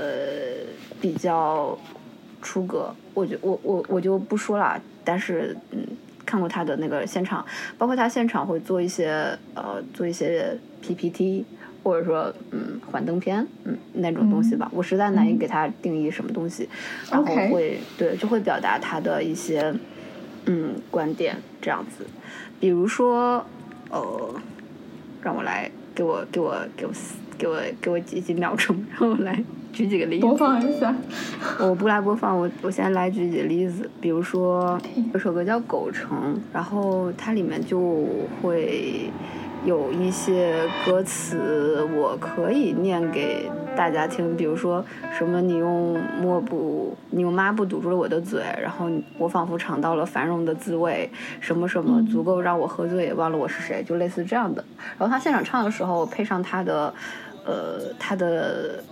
[1.00, 1.78] 比较
[2.44, 5.80] 出格，我就我我我就不说了，但是嗯，
[6.26, 7.44] 看过他的那个现场，
[7.78, 11.46] 包括他现场会做一些呃做一些 PPT，
[11.82, 16.68] 或者说嗯幻灯片嗯那种东西吧，我实在难以给他定义什么东西，
[17.10, 19.74] 然后会对就会表达他的一些
[20.46, 22.06] 嗯观点这样子，
[22.60, 23.46] 比如说
[23.90, 24.36] 呃，
[25.22, 26.92] 让我来给我给我给我
[27.38, 30.26] 给我给我几几秒钟，让我来举几个例子。
[30.26, 30.96] 播放一下。
[31.60, 34.80] 我不来播放，我我先来举几个例子，比如说
[35.14, 38.06] 有首歌叫《狗城》，然后它里面就
[38.42, 39.10] 会
[39.66, 40.56] 有一些
[40.86, 44.84] 歌词，我可以念给大家听，比如说
[45.18, 51.10] 什么你用抹布，你用抹布堵住了我的嘴，然后我仿佛尝到了繁荣的滋味，
[51.40, 54.64] 什么什么足够让我喝醉，也忘了我是谁，就类似这样的。
[54.98, 56.94] 然后他现场唱的时候，配上他的，
[57.46, 58.84] 呃，他的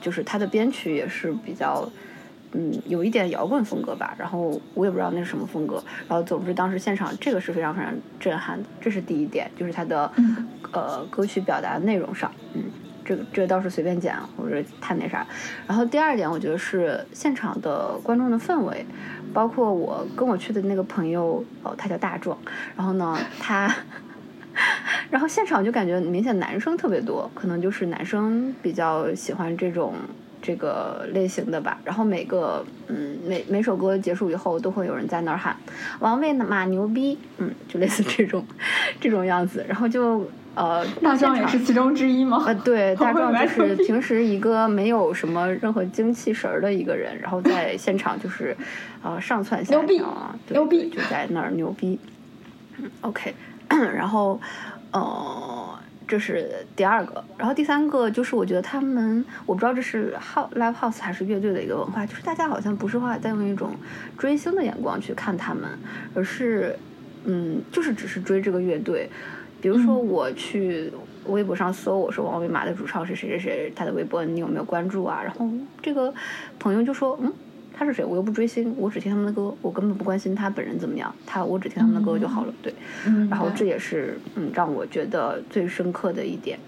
[0.00, 1.88] 就是他的编曲也是比较。
[2.54, 12.64] 嗯，有一点摇滚风格吧，然后我也不知道那是什么风格，然后总之当时现场这个是非常非常震撼的，这是第一点，就是他的、嗯呃歌曲表达内容上，嗯，
[13.06, 15.26] 这个这个倒是随便讲或者太那啥。
[15.66, 18.84] 然后第二点，我觉得是现场的观众的氛围，
[19.32, 22.36] 包括我跟我去的那个朋友，哦，他叫大壮，
[22.76, 23.74] 然后呢，他。
[25.10, 29.94] 然后现场就感觉明显男生特别多，可能就是男生比较喜欢这种
[30.40, 31.78] 这个类型的吧。
[31.84, 35.56] 然后每个嗯每每首歌结束以后，都会有人在那儿喊
[36.00, 38.44] “王卫马牛逼”，嗯，就类似这种
[39.00, 39.64] 这种样子。
[39.68, 42.42] 然后就呃，大壮也是其中之一吗？
[42.46, 48.54] 呃，对， 大壮就是平时一个没有什么任何精气神儿的一个人，然后在现场就是，
[49.02, 51.98] 呃，上蹿下跳啊，对牛逼对就在那儿牛逼。
[52.78, 53.34] 嗯，OK，
[53.94, 54.40] 然后，
[54.92, 63.70] 呃，这是第二个，然后第三个就是我觉得他们，我不知道这是 house live house 还是乐队的一个文化，就是大家好像不是话在用一种
[64.18, 65.68] 追星的眼光去看他们，
[66.14, 66.78] 而是，
[67.24, 69.08] 嗯，就是只是追这个乐队。
[69.60, 70.92] 比如说嗯我去
[71.26, 75.20] 微博上搜，我说王维玛的主唱是谁谁谁，他的微博你有没有关注啊？
[75.22, 75.48] 然后
[75.80, 76.12] 这个
[76.58, 77.32] 朋友就说，嗯，
[77.72, 78.04] 他是谁？
[78.04, 82.54] 我又不追星，我只听他们的歌，我根本不关心他本人怎么样，他我只听他们的歌就好了。
[82.62, 82.74] 对，
[83.06, 86.58] 嗯，然后这也是嗯让我觉得最深刻的一点。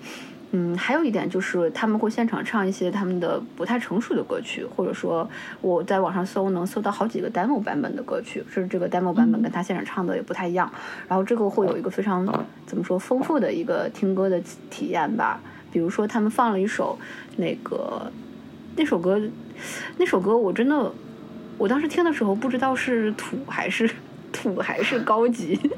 [0.56, 5.28] 嗯，还有一点就是他们会现场唱一些他们的不太成熟的歌曲，或者说
[5.60, 10.70] 我在网上搜能搜到好几个 demo 版本的歌曲，是这个 demo 版本跟他现场唱的也不太一样。
[11.08, 12.24] 然后这个会有一个非常
[12.66, 15.40] 怎么说丰富的一个听歌的体体验吧。
[15.72, 16.96] 比如说他们放了一首
[17.36, 18.12] 那个
[18.76, 19.20] 那首歌，
[19.98, 20.92] 那首歌我真的
[21.58, 23.88] 我当时听的时候不知道是土还是
[24.32, 25.58] 土还是高级。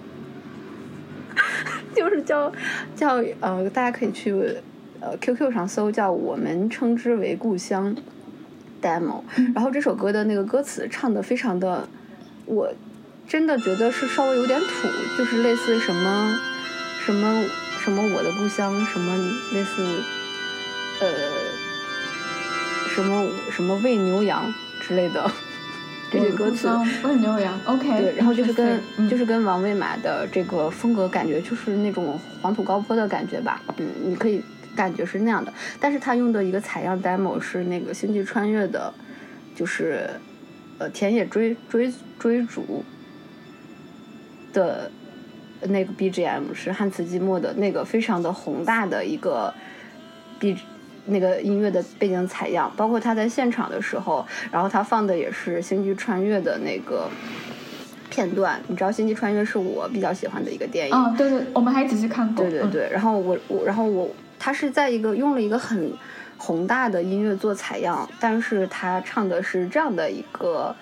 [1.95, 2.53] 就是叫
[2.95, 4.33] 叫呃，大家可以去
[5.01, 7.97] 呃 QQ 上搜，叫我们称之为故乡
[8.83, 9.23] demo。
[9.55, 11.89] 然后这首歌的那个歌词唱的非常的，
[12.45, 12.71] 我
[13.27, 16.39] 真的觉得是稍微有点土，就是类似什么
[17.05, 17.45] 什么
[17.81, 19.17] 什么我的故乡，什么
[19.55, 19.83] 类似
[21.01, 21.09] 呃
[22.97, 25.31] 什么什么喂牛羊之类的
[26.11, 26.69] 这些歌词。
[27.05, 27.89] 喂牛羊， OK。
[28.01, 34.43] 对，然后就是跟、嗯就是跟王卫马的这个风格感觉就是那种黄土高坡的感觉吧，嗯，你可以
[34.75, 35.53] 感觉是那样的。
[35.79, 38.93] 但是他用的一个采样 demo 是那个星际穿越的，
[39.55, 40.09] 就是
[40.79, 42.83] 呃田野追追追逐
[44.53, 44.91] 的
[45.63, 49.53] 那个 BGM 是汉斯季默的那个非常的宏大的一个
[50.39, 50.57] B
[51.07, 57.09] 那个音乐的背景采样，包括他在现场的时候，然后他放的也是《星际穿越》的那个
[58.11, 58.61] 片段。
[58.69, 62.45] 你知道《星际穿越》是我比较喜欢的一个电影，啊，对对，我们还仔细看过。
[62.45, 65.93] 嗯，对对对，然后我我然后我他是在一个用了一个很
[66.37, 70.75] 宏大的音乐做采样，但是他唱的是这样的一个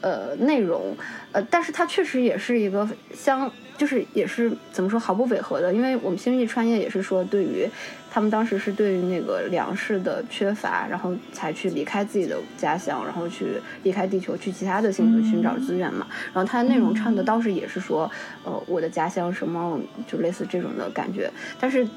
[0.00, 0.96] 呃内容，
[1.32, 7.66] 呃，但是他确实也是一个相就是也是怎么说毫不违和的，因为我们星际穿越也是说对于
[8.10, 13.52] 他们当时是对于那个粮食的缺乏，然后才去离开自己的家乡，然后去
[13.84, 16.06] 离开地球去其他的星球寻找资源嘛。
[16.34, 18.10] 然后它的内容唱的倒是也是说，
[18.44, 21.88] 呃，我的家乡什么就类似这种的感觉，但是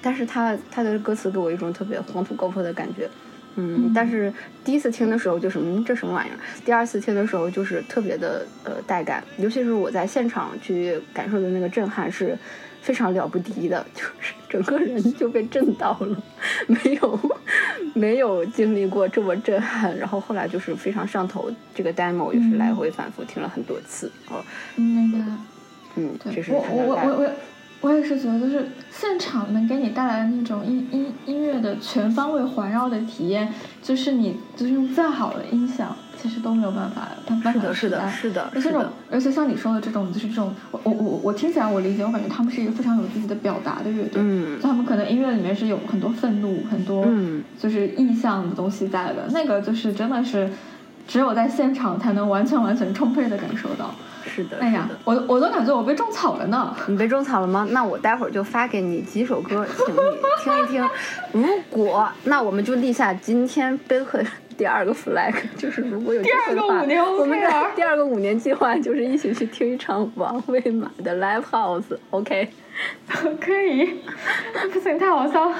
[0.00, 3.06] 但是他他的歌词给我一种特别黄土高坡的感觉。
[3.56, 4.32] 嗯，但是
[4.64, 12.38] 第一次听的时候就是嗯这什么玩意儿，第二次听的时候就是特别的呃带感，尤其是我在现场去感受的那个震撼是
[12.82, 16.22] 非常了不敌的，就是整个人就被震到了，
[16.66, 17.20] 没有
[17.94, 24.44] 没有经历过这么震撼，然后后来就是非常上头，这个 demo 也是来回反复听了很多次哦，
[24.76, 25.24] 嗯，那个
[25.96, 27.30] 嗯，对这是我他的带我我我我
[27.80, 33.52] 我也是觉得，就是现场能给你带来的那种音音音乐的全方位环绕的体验，
[33.82, 37.08] 就是你就是用再好的音响，其实都没有办法
[37.72, 44.20] 是的，是的，而且这种，，而且像你说的这种，就是这种，我我我我听起来我理解，我感觉他们是一个非常有自己的表达的乐队。
[44.24, 50.50] 嗯就他们可能音乐里面是有很多愤怒、很多嗯就是意象的东西在的，那个就是真的是
[51.06, 53.94] 只有在现场才能完全完全充沛的感受到。
[54.26, 56.74] 是的，哎呀，我我都感觉我被种草了呢。
[56.88, 57.66] 你被种草了吗？
[57.70, 59.98] 那我待会儿就发给你几首歌，请你
[60.42, 60.88] 听一听。
[61.32, 63.78] 如果那我们就立下今天
[64.58, 72.48] 第二个 flag， 就是如果有第二个五年我们的第二个五年计划就是一起去听一场王卫马的 live house，OK？
[73.40, 73.86] 可以，
[74.72, 75.56] 不行，太好笑了，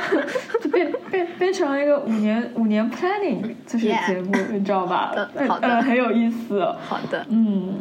[0.62, 5.14] 就变变变成了一个五年五年 planning 就是节目你知道吧？
[5.48, 6.62] 好的呃，很有意思。
[6.86, 7.74] 好的，嗯，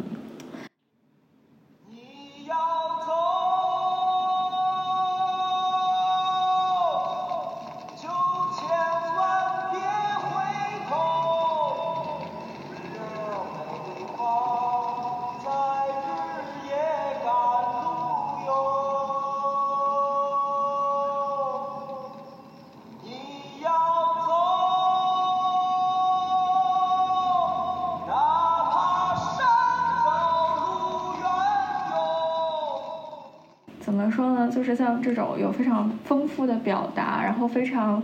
[35.02, 38.02] 这种有非常丰富的表达，然后非常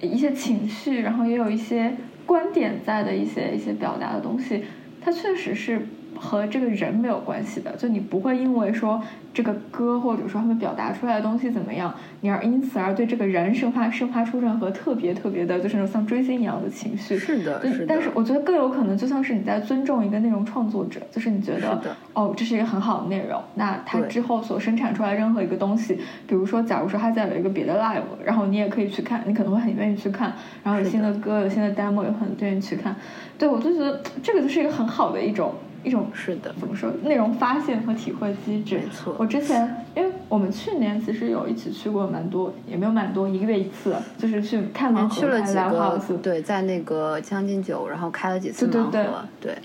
[0.00, 1.94] 一些情绪，然后也有一些
[2.26, 4.64] 观点在的一些一些表达的东西，
[5.00, 5.86] 它确实是
[6.18, 7.74] 和这个人没有关系的。
[7.76, 9.02] 就你不会因为说
[9.32, 17.18] 这个歌或者说他们表达出来的东西怎么样，你而因此而对这个人生发生发出任何特别特别的，就是那种像追星一样的情绪。
[17.18, 17.86] 是的，是的。
[17.86, 21.80] 但是我觉得更有可能就像是你在尊重一个内容创作者，就是你觉得
[22.12, 32.94] 哦，这是一个很好的内容，那他之后所生产出来任何一个东西，比如说，假如说他再有一个别的 live，然后你也可以去看，你可能会很愿意去看，然后有新的歌，有新的 demo，也很愿意去看。
[33.36, 35.52] 对我就觉得这个就是一个很好的一种
[35.84, 38.78] 一种是的，怎么说内容发现和体会机制。
[38.78, 49.58] 没错我之前因为我们去年其实有一起去过蛮多，也没有蛮多，一个月一次，就是去看盲盒开去了几 live 个。，对，在那个将进酒，然后开了几次盲对对盒，对，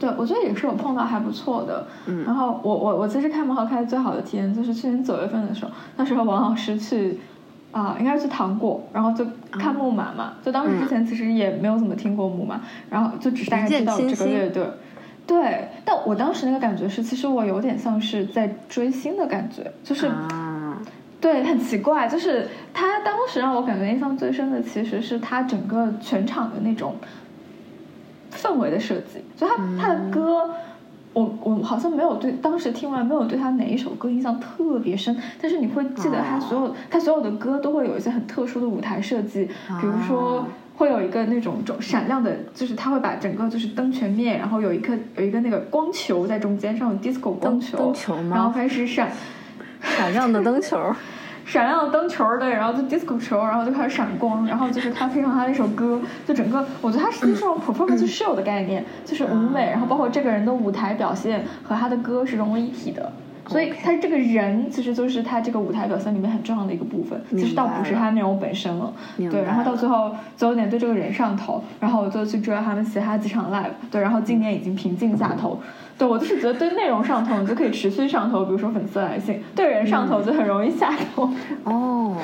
[0.00, 1.86] 对，我觉得也是我碰到还不错的。
[2.06, 7.18] 嗯然后我我我其实看盲盒开的最好的体验就是去年九月份的时候，那时候王老师去
[7.70, 10.34] 啊、应该是去糖果，然后就看木马嘛。
[10.44, 14.64] 就当时之前其实也没有怎么听过木马，然后就只是大概知道这个乐队。
[15.26, 20.78] 对，但我当时那个感觉是，其实我有点像是在追星的感觉，就是、啊，
[21.20, 26.96] 对，很奇怪，就是他当时让我感觉印象最深的，其实是他整个全场的那种
[28.32, 30.50] 氛围的设计，就他、他的歌。
[31.14, 39.44] 我我好像没有对当时听完没有对他哪一首歌印象特别深，但是你会记得他所有、他所有的歌都会有一些很特殊的舞台设计，
[39.80, 40.46] 比如说啊
[40.76, 49.10] 会有一个那种种闪亮的，就是他会把整个就是灯全灭，然后有一颗有一个那个光球在中间，上有 disco 光球，灯球吗然后开始闪，
[49.80, 50.92] 闪亮的灯球，
[51.46, 63.12] 闪亮的灯球对，然后就 disco 球，然后就开始闪光，然后就是他配上他那首歌，就整个我觉得他是这种 performance show 的概念，就是舞美，然后包括这个人的舞台表现和他的歌是融为一体的。
[63.46, 68.92] 所以他这个人其实就是他这个舞台表现里面很重要的一个部分，其实倒不是他内容本身了。
[69.16, 75.60] 对，然后到最后最后有点对这个人上头，然后我就去追了他们其他几场 live，对，然后今年已经平静下头。
[75.96, 81.30] 对我就是觉得对内容上头，你就可以持续上头，比如说粉丝来信；对人上头就很容易下头。
[81.62, 82.16] 哦，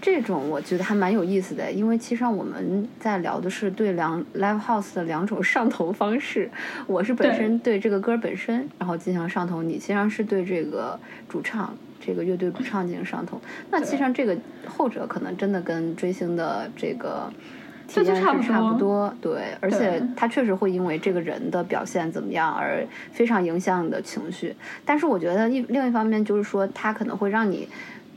[0.00, 6.50] 这种我觉得还蛮有意思的，因为其实上我们在聊的是对两 live house 的两种上头方式。
[6.86, 10.98] 我是本身对这个歌本身，然后进行上头；你其实是对这个
[11.28, 11.74] 主唱。
[12.02, 13.38] 这个乐队主唱进行上头，
[13.70, 14.34] 那其实上这个
[14.66, 17.30] 后者可能真的跟追星的这个
[17.86, 22.82] 体验差不是差不多多，对，而且他确实会因为这个人的表现怎么样而
[23.12, 24.56] 非常影响你的情绪。
[24.82, 27.68] 但是我觉得一另一方面就是说，他可能会让你，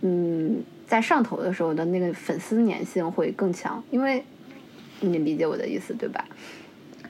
[0.02, 4.24] 嗯，在上头的时候的那个粉丝粘性会更强，因为
[5.00, 6.24] 你理解我的意思对吧？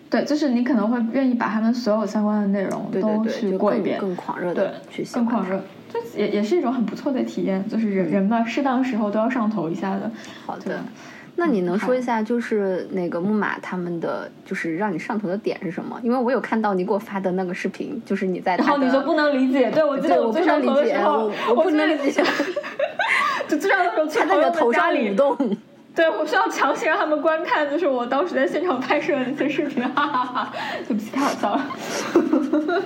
[0.10, 7.68] 对，就是你可能会愿意把他们所有相关的内容都去过一遍，更狂热的去，喜欢它更狂热，这也也是一种很不错的体验。
[7.68, 10.12] 就是人人嘛，适当时候都要上头一下的。
[10.46, 10.80] 好的，
[11.36, 16.00] 那你能说一下，就是那个木马他们的，就是让你上头的点是什么？
[16.04, 22.22] 因为我有看到你给我发的那个视频，就是你在然后你就不能理解，对我记得我不最上头的能理解，时候我，我不能理解，
[23.48, 25.38] 就最上头的时候去朋友们你的头上家里舞动。
[25.96, 30.54] 对，我需要强行让他们观看，就是我当时在现场拍摄的那些视频，哈哈哈！
[30.88, 31.64] 对不起，太好笑了。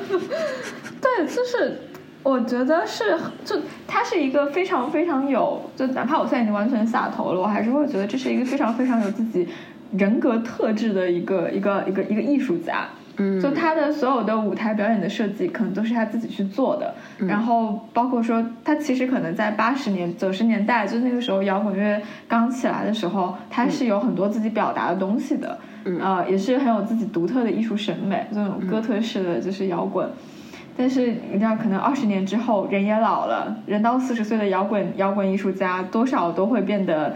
[0.99, 1.79] 对，就是
[2.21, 3.55] 我觉得是，就
[3.87, 9.47] 他是一个非常非常有，就哪怕我现在已经完全下头了，我还是会觉得这是一个非常非常有自己
[9.97, 12.89] 人格特质的一个一个一个一个艺术家。
[13.17, 16.93] 嗯就他的所有的舞台表演的设计，可能都是他自己去做的。
[17.19, 25.57] 嗯然后包括说，他其实可能在八十年、九十年代，就那个时候摇滚乐刚起来的时候，他是有很多自己表达的东西的。
[25.85, 30.07] 嗯呃，也是很有自己独特的艺术审美，这种哥特式的就是摇滚。
[30.79, 37.15] 但是你知道，可能二十年之后，人也老了，人到四十岁的摇滚摇滚艺术家，多少都会变得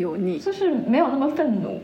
[0.00, 1.80] 油腻就是没有那么愤怒。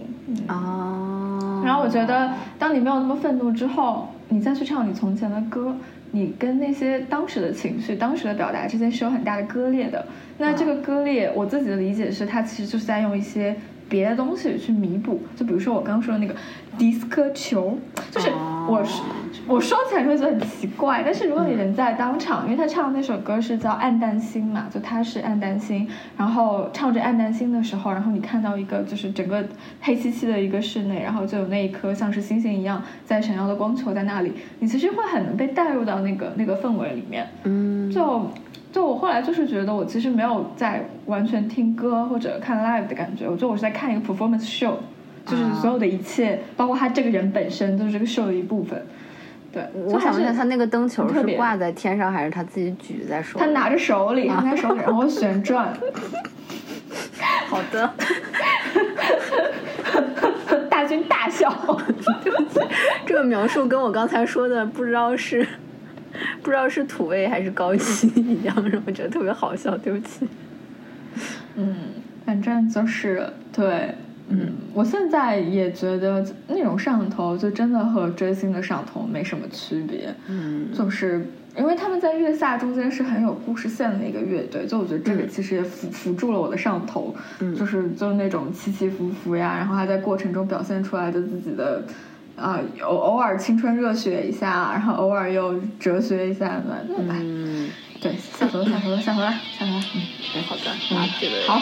[0.48, 5.72] 啊，然后我觉得，当你没有那么愤怒之后，你再去唱你从前的歌，
[6.10, 10.04] 你跟那些当时的情绪、当时的表达之间是有很大的割裂的。
[10.36, 13.54] 那这个割裂，我自己的理解是，它其实就是在用一些
[13.88, 15.22] 别的东西去弥补。
[15.34, 16.34] 就比如说我刚刚说的那个
[16.78, 17.78] 迪斯科球，
[18.10, 18.30] 就是
[18.68, 19.02] 我是。
[19.46, 29.44] 我说起来你会觉得很奇怪，但是如果你人在当场，因为他唱的那首歌是叫《暗淡星》嘛，就他是暗淡星，然后唱着《暗淡星》的时候，然后你看到一个就是整个
[29.80, 37.28] 黑漆漆的一个室内，然后就有那一颗像是星星一样在闪耀的光球在那里，你其实会很能被带入到那个那个氛围里面。
[37.44, 38.28] 嗯，就
[38.76, 44.74] 就我后来就是觉得我其实没有在完全听歌或者看 live 的感觉，我觉得我是在看一个 performance show，
[45.24, 48.84] 就是所有的一切，包括他这个人本身都是这个 show 的一部分。
[49.50, 53.44] 对，我想问一下，他那个灯球是挂在天上，还是他自己举在手里？
[53.46, 55.72] 他拿着手里，拿在手里，然后旋转。
[57.48, 57.90] 好的，
[60.68, 61.50] 大军大笑。
[62.22, 62.60] 对不起
[63.06, 65.48] 这个描述跟我刚才说的不知道是
[66.42, 69.76] 不知道是土味还是高级一样，让我觉得特别好笑。
[69.78, 70.26] 对不起。
[71.56, 71.74] 嗯，
[72.24, 73.94] 反正就是对，
[74.28, 91.82] 嗯，我现在也觉得那种上头就真的和追星的上头没什么区别，嗯，就是因为他们在月下中间是很有故事线的一个乐队，就我觉得这个其实也辅辅助了我的上头，嗯就是就是那种起起伏伏呀，然后还在过程中表现出来的自己的。
[92.36, 97.68] 啊，偶偶尔青春热血一下，然后偶尔又哲学一下，吧，嗯，
[98.00, 100.02] 对，下头了，下头了，下头了，下头了，嗯。
[100.34, 101.60] 哎，好的，嗯这个好。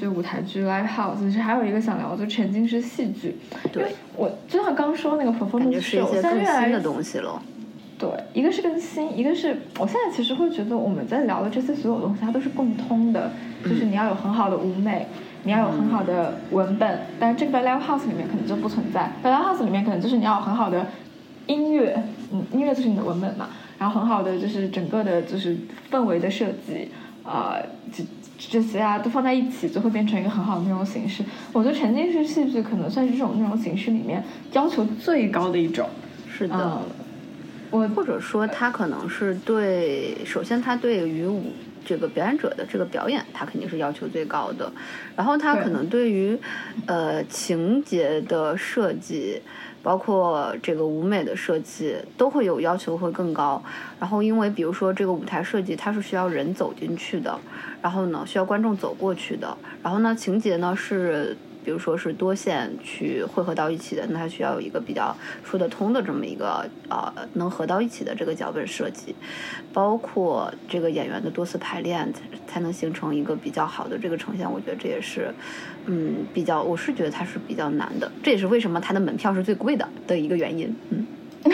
[0.00, 3.36] 剧、舞台剧、live house，其实还有一个想聊就沉浸式戏剧。
[3.70, 7.42] 对，我就像刚说那个感 performance 觉是一些现在越来越更新的东西了。
[7.98, 13.30] 对，一个是更新，一个是我现在其实会觉得我们在聊的这些所有东西，它都是共通的，
[13.62, 15.06] 就是你要有很好的舞美，
[15.42, 20.86] 你要有很好的文本，但是这个在 live house 里面可能就不存在，在 live house 里面可能就是你要有很好的
[21.46, 25.54] 音乐，嗯，音乐就是你的文本嘛，然后很好的就是整个的就是
[25.90, 26.88] 氛围的设计，
[27.22, 27.62] 呃，
[28.40, 31.22] 这这些啊都放在一起，就会变成一个很好的内容形式。
[31.52, 35.86] 我觉得沉浸式戏剧可能算是这种内容形式里面要求最高的一种。
[36.32, 36.82] 是的，嗯，
[37.70, 41.52] 我或者说他可能是对，首先他对于舞
[41.84, 44.72] 这个表演者的这个表演，他肯定是要求最高的。
[45.14, 46.38] 然后他可能对于
[46.86, 49.42] 呃情节的设计，
[49.82, 53.62] 包括这个舞美的设计，都会有要求会更高。
[53.98, 57.38] 然后因为比如说这个舞台设计，它是需要人走进去的，
[57.82, 61.36] 然后呢需要观众走过去的，然后呢情节呢是。
[61.64, 69.14] 比如说是多线去汇合到一起的，那它需要有一个比较说得通的这么一个呃能合到一起的这个脚本设计，
[69.72, 74.50] 包括这个演员的多次排练，才才能形成一个比较好的这个呈现。
[74.50, 75.32] 我觉得这也是，
[75.86, 80.74] 嗯，比较我是觉得它是比较难的，这也是为什么它的门票是最贵的的一个原因。
[80.90, 81.06] 嗯，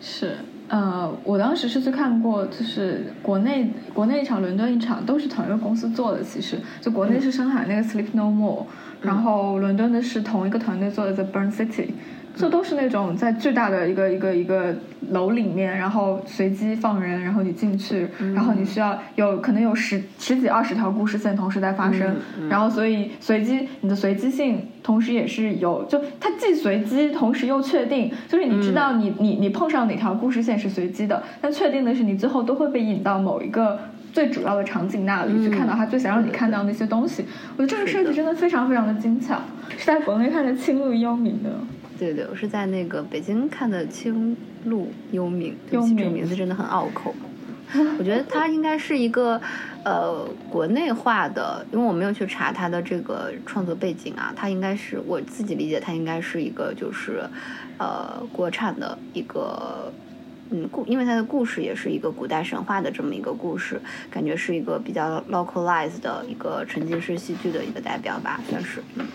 [0.00, 0.36] 是，
[0.68, 6.22] 呃，我当时是去看过，就是国内国内一场、伦敦一场都是同一个公司做的。
[6.22, 8.66] 其实，就国内是深海那个 Sleep No More，、
[9.04, 11.88] 然后伦敦的是同一个团队做的 The Burn City，
[12.34, 14.74] 这都是那种在巨大的一个一个一个
[15.10, 22.16] 楼里面，然后随机放人，然后你进去，然后你需要有可能有十十几二十条故事线同时在发生，
[22.48, 24.68] 然后所以随机你的随机性。
[24.84, 33.78] 同时也是有，就它既随机，同时又确定，就是你知道你、你你碰上哪条故事线是随机的，但确定的是你最后都会被引到某一个
[34.14, 37.24] 最主要的场景那里、去看到他最想让你看到那些东西。
[37.56, 39.42] 我觉得这个设计真的非常非常的精巧，
[39.76, 41.50] 是在国内看的《青鹿幽冥》的。
[41.98, 44.36] 对对，我是在那个北京看的《青
[44.66, 47.12] 鹿幽冥》，对不起，幽冥这个名字真的很拗口。
[47.98, 49.40] 我觉得它应该是一个
[49.84, 57.24] 呃国内化的，因为我没有去查它的这个创作背景啊，它应该是我自己理解，它应该是一个就是
[57.78, 59.92] 呃国产的一个。
[60.50, 63.80] 嗯，故因为它的故事也是一个古代神话的这么一个故事，
[64.10, 68.80] 感觉是一个比较 localized 的一个沉浸式戏剧的一个代表吧，算是。
[68.96, 69.06] 嗯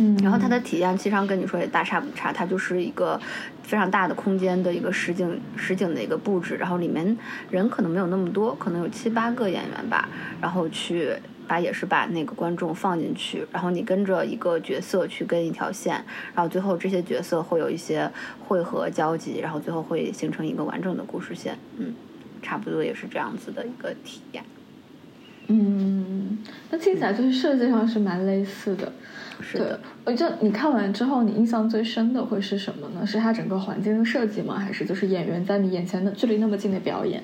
[0.00, 3.20] 嗯然后它的体验其实上跟你说也大差不差，它就是一个
[3.64, 7.18] 非常大的空间的一个实景实景的一个布置，然后里面
[7.50, 10.08] 人可能没有那么多，可能有七八个演员吧，
[10.40, 11.12] 然后去
[11.48, 15.94] 把也是把那个观众放进去，然后你跟着一个角色去跟一条线，
[16.34, 18.08] 然后最后这些角色会有一些
[18.46, 21.94] 汇合交集，然后最后会形成一个完整的故事线，嗯，
[22.42, 24.44] 差不多也是这样子的一个体验。
[25.50, 26.38] 嗯，
[26.70, 28.92] 那听起来就是设计上是蛮类似的。
[29.40, 33.06] 是的，，我就你看完之后，你印象最深的会是什么呢？
[33.06, 34.58] 是它整个环境的设计吗？
[34.58, 37.22] 还是就是演员在你眼前的距离那么近的表演？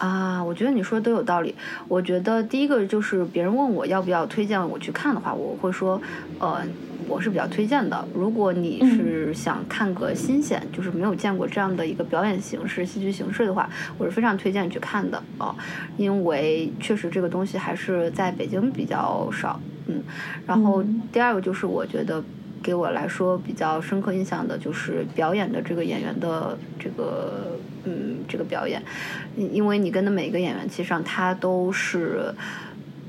[0.00, 1.54] 啊，我觉得你说的都有道理。
[1.86, 6.00] 我觉得第一个就是别人问我要不要推荐我去看的话，我会说，
[6.38, 6.62] 呃，
[7.06, 8.02] 我是比较推荐的。
[8.14, 15.54] 如果你是想看个新鲜，就是没有见过这样的一个表演形式、戏剧形式的话，我是非常推荐你去看的哦、
[15.98, 20.02] 因为确实这个东西还是在北京比较少，嗯。
[20.46, 22.24] 然后嗯第二个就是我觉得。
[22.70, 28.80] 给我来说比较深刻印象的就是表演的这个演员的这个嗯这个表演，
[29.36, 32.32] 因因为你跟的每一个演员，其实上他都是。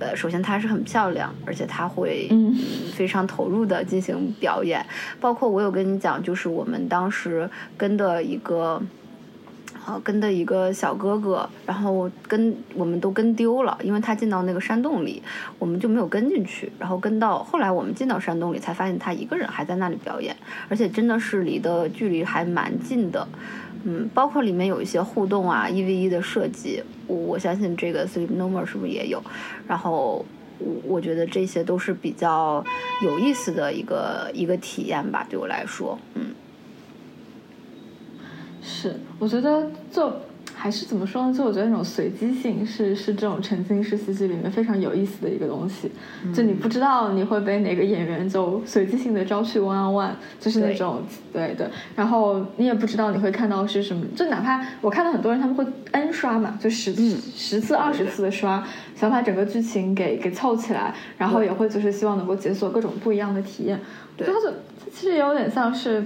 [0.04, 2.56] 呃，首先她是很漂亮，而且她会嗯
[2.92, 4.84] 非常投入的进行表演。
[5.20, 7.48] 包括我有跟你讲，就是我们当时
[7.78, 8.82] 跟的一个，
[9.84, 15.22] 啊，跟的一个小哥哥，然后跟我们都跟丢了，因为他进到那个山洞里，
[15.58, 16.72] 我们就没有跟进去。
[16.78, 20.36] 然后跟到后来我们进到山洞里，才发现他一个人还在那里表演，
[20.70, 23.28] 而且真的是离的距离还蛮近的。
[23.84, 29.20] 嗯，包括里面有一些互动啊，一 v 一的设计，我我相信这个 Sleep No More 是不是也有？
[29.68, 30.24] 然后
[30.60, 32.64] 我我觉得这些都是比较
[33.04, 36.28] 有意思的一个一个体验吧，对我来说，嗯。
[38.62, 40.12] 是，我觉得就
[40.54, 41.34] 还是怎么说呢？
[41.34, 45.92] 就我觉得那种随机性是是这种沉浸式戏剧里面非常有意思的一个东西。
[46.34, 51.02] 就你不知道你会被哪个演员就随机性的招去 one on one，就是那种
[51.34, 51.68] 对对。
[51.96, 58.64] 然后你也不知道你会看到是什么，就哪怕我看到很多人他们会 n 刷嘛，就十嗯、十次、二十次的刷，
[58.96, 63.80] 想把整个剧情给给凑起来，然后也会就是希望能够解锁各种不一样的体验。
[64.16, 64.54] 对就是这
[64.94, 66.06] 其实也有点像是。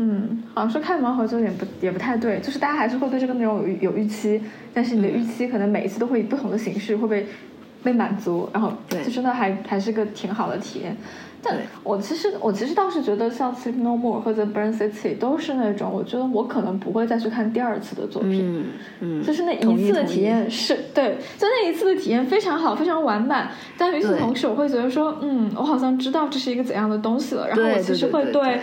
[0.00, 4.40] 嗯，好像说开盲盒就有点不也不太对，就是大家还是会对这个内容有有预期，
[4.72, 7.26] 但是你的预期可能每一次都会以不同的形式会被
[7.82, 10.96] 被满足，然后对就真的还还是个挺好的体验。
[11.40, 18.42] 但我其实我其实倒是觉得像《Sleep No More》或者《Burn City》都是那种我觉得我可能不会再去看第二次的作品。
[18.42, 18.64] 嗯
[19.00, 23.52] 嗯，就是那一次的体验是对，就那一次的体验非常好，非常完满。
[23.78, 27.46] 但与此同时，我会觉得说，嗯，我好像知道这是一个怎样的东西了。
[27.46, 28.60] 然后我其实对对会对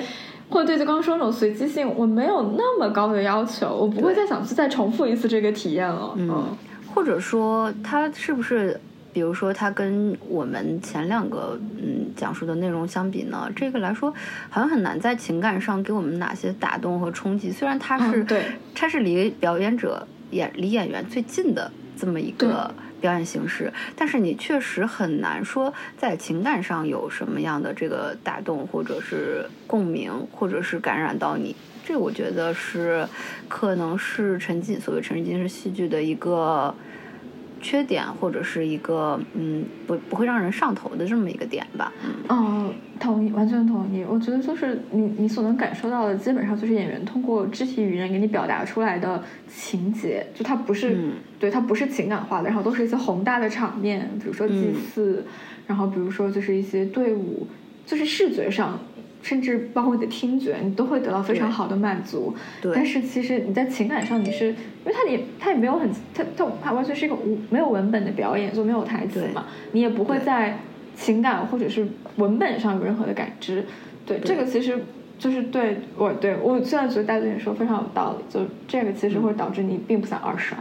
[0.50, 6.14] 对会对就刚刚说那种随机性，我没有那么高的要求，我不会再想去再重复一次这个体验了。
[6.16, 6.56] 嗯，
[6.94, 8.80] 或者说它是不是，
[9.12, 13.50] 比如说它跟我们前两个嗯讲述的内容相比呢？
[13.56, 14.14] 这个来说
[14.50, 17.52] 好像很难在情感上给我们哪些打动和冲击。
[17.52, 18.44] 虽然它是、嗯对
[18.74, 22.74] 它是离表演者演离演员最近的这么一个
[23.06, 31.56] 表演形式，但是你确实很难说在情感上有什么样的这个打动，或者是共鸣，或者是感染到你。
[31.86, 33.08] 这我觉得是，
[33.48, 36.74] 可能是沉浸所谓沉浸式戏剧的一个
[37.62, 41.92] 缺点，或者是一个嗯不不会让人上头的这么一个点吧。
[42.04, 44.04] 嗯，嗯，同意，完全同意。
[44.08, 55.26] 我觉得就是你你所能感受到的，基本上就是演员通过肢体语言给你表达出来的情节，就它不是、嗯对它不是情感化的，然后都是一些宏大的场面，比如说祭嗯祀，
[55.68, 57.46] 然后比如说就是一些队伍，
[57.86, 58.80] 就是视觉上。
[59.26, 62.36] 甚至包括你的听觉，你都会得到非常好的满足。
[62.62, 62.72] 对。
[62.76, 70.60] 但是其实你在情感上，你是因为它也它也没有很它它它完全是一个无没有文本的表演，就没有台词嘛，你也不会在
[70.96, 73.66] 情感或者是文本上有任何的感知。
[74.06, 74.80] 对，对这个其实
[75.18, 80.56] 就是对我对我现在觉得戴总你说非常有道理，就这个其实会导致你并不想二刷。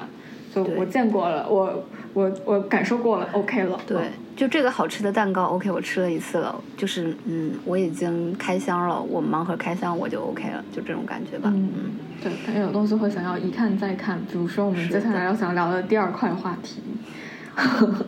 [0.54, 1.84] 就我见过了，我
[2.14, 3.78] 我我感受过了，OK 了。
[3.86, 11.52] 对嗯，就这个好吃的蛋糕，OK，我吃了一次了，就是嗯，我已经开箱了，我盲盒开箱我就 OK 了，就这种感觉吧。
[11.52, 11.70] 嗯，
[12.22, 16.80] 对，但有东西会想要一看再看，比如说我们接下来要想聊的第二块话题。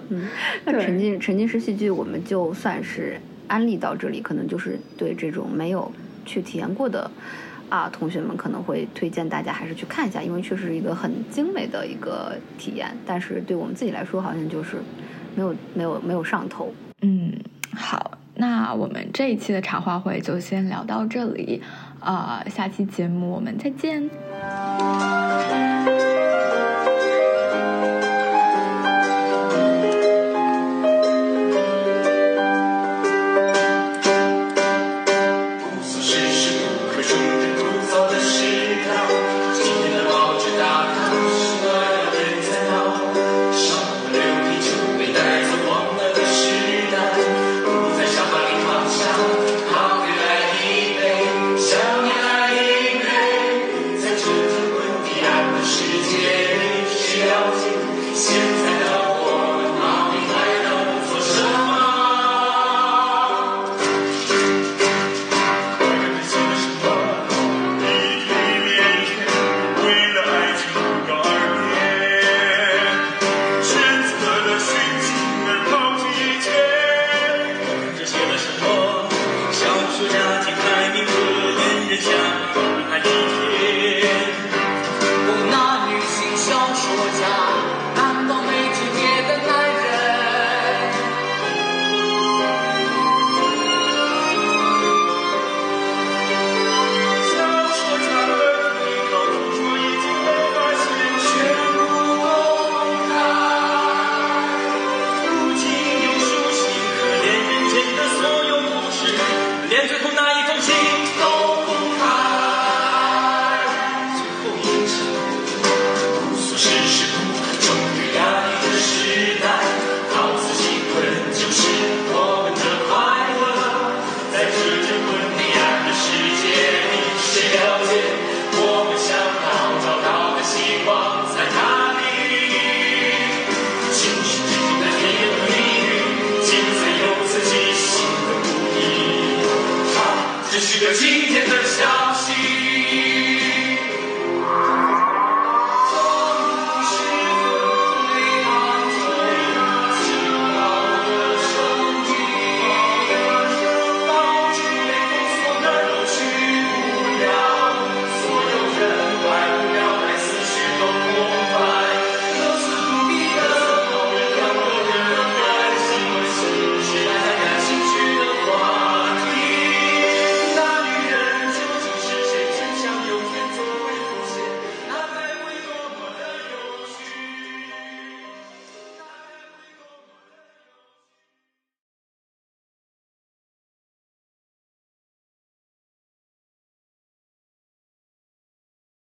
[0.08, 0.26] 嗯，
[0.64, 5.90] 那沉浸沉浸式戏剧，我们就算是安利到这里，可能就是对这种没有
[6.24, 7.10] 去体验过的
[7.68, 12.96] 啊同学们，可能会推荐大家还是去看一下，因为确实是一个很精美的一个体验。
[13.06, 14.76] 但是对我们自己来说，好像就是
[15.34, 16.72] 没有没有没有上头。
[17.02, 17.32] 嗯，
[17.74, 21.62] 好，那我们这一期的茶话会就先聊到这里，
[22.00, 24.08] 啊、下期节目我们再见。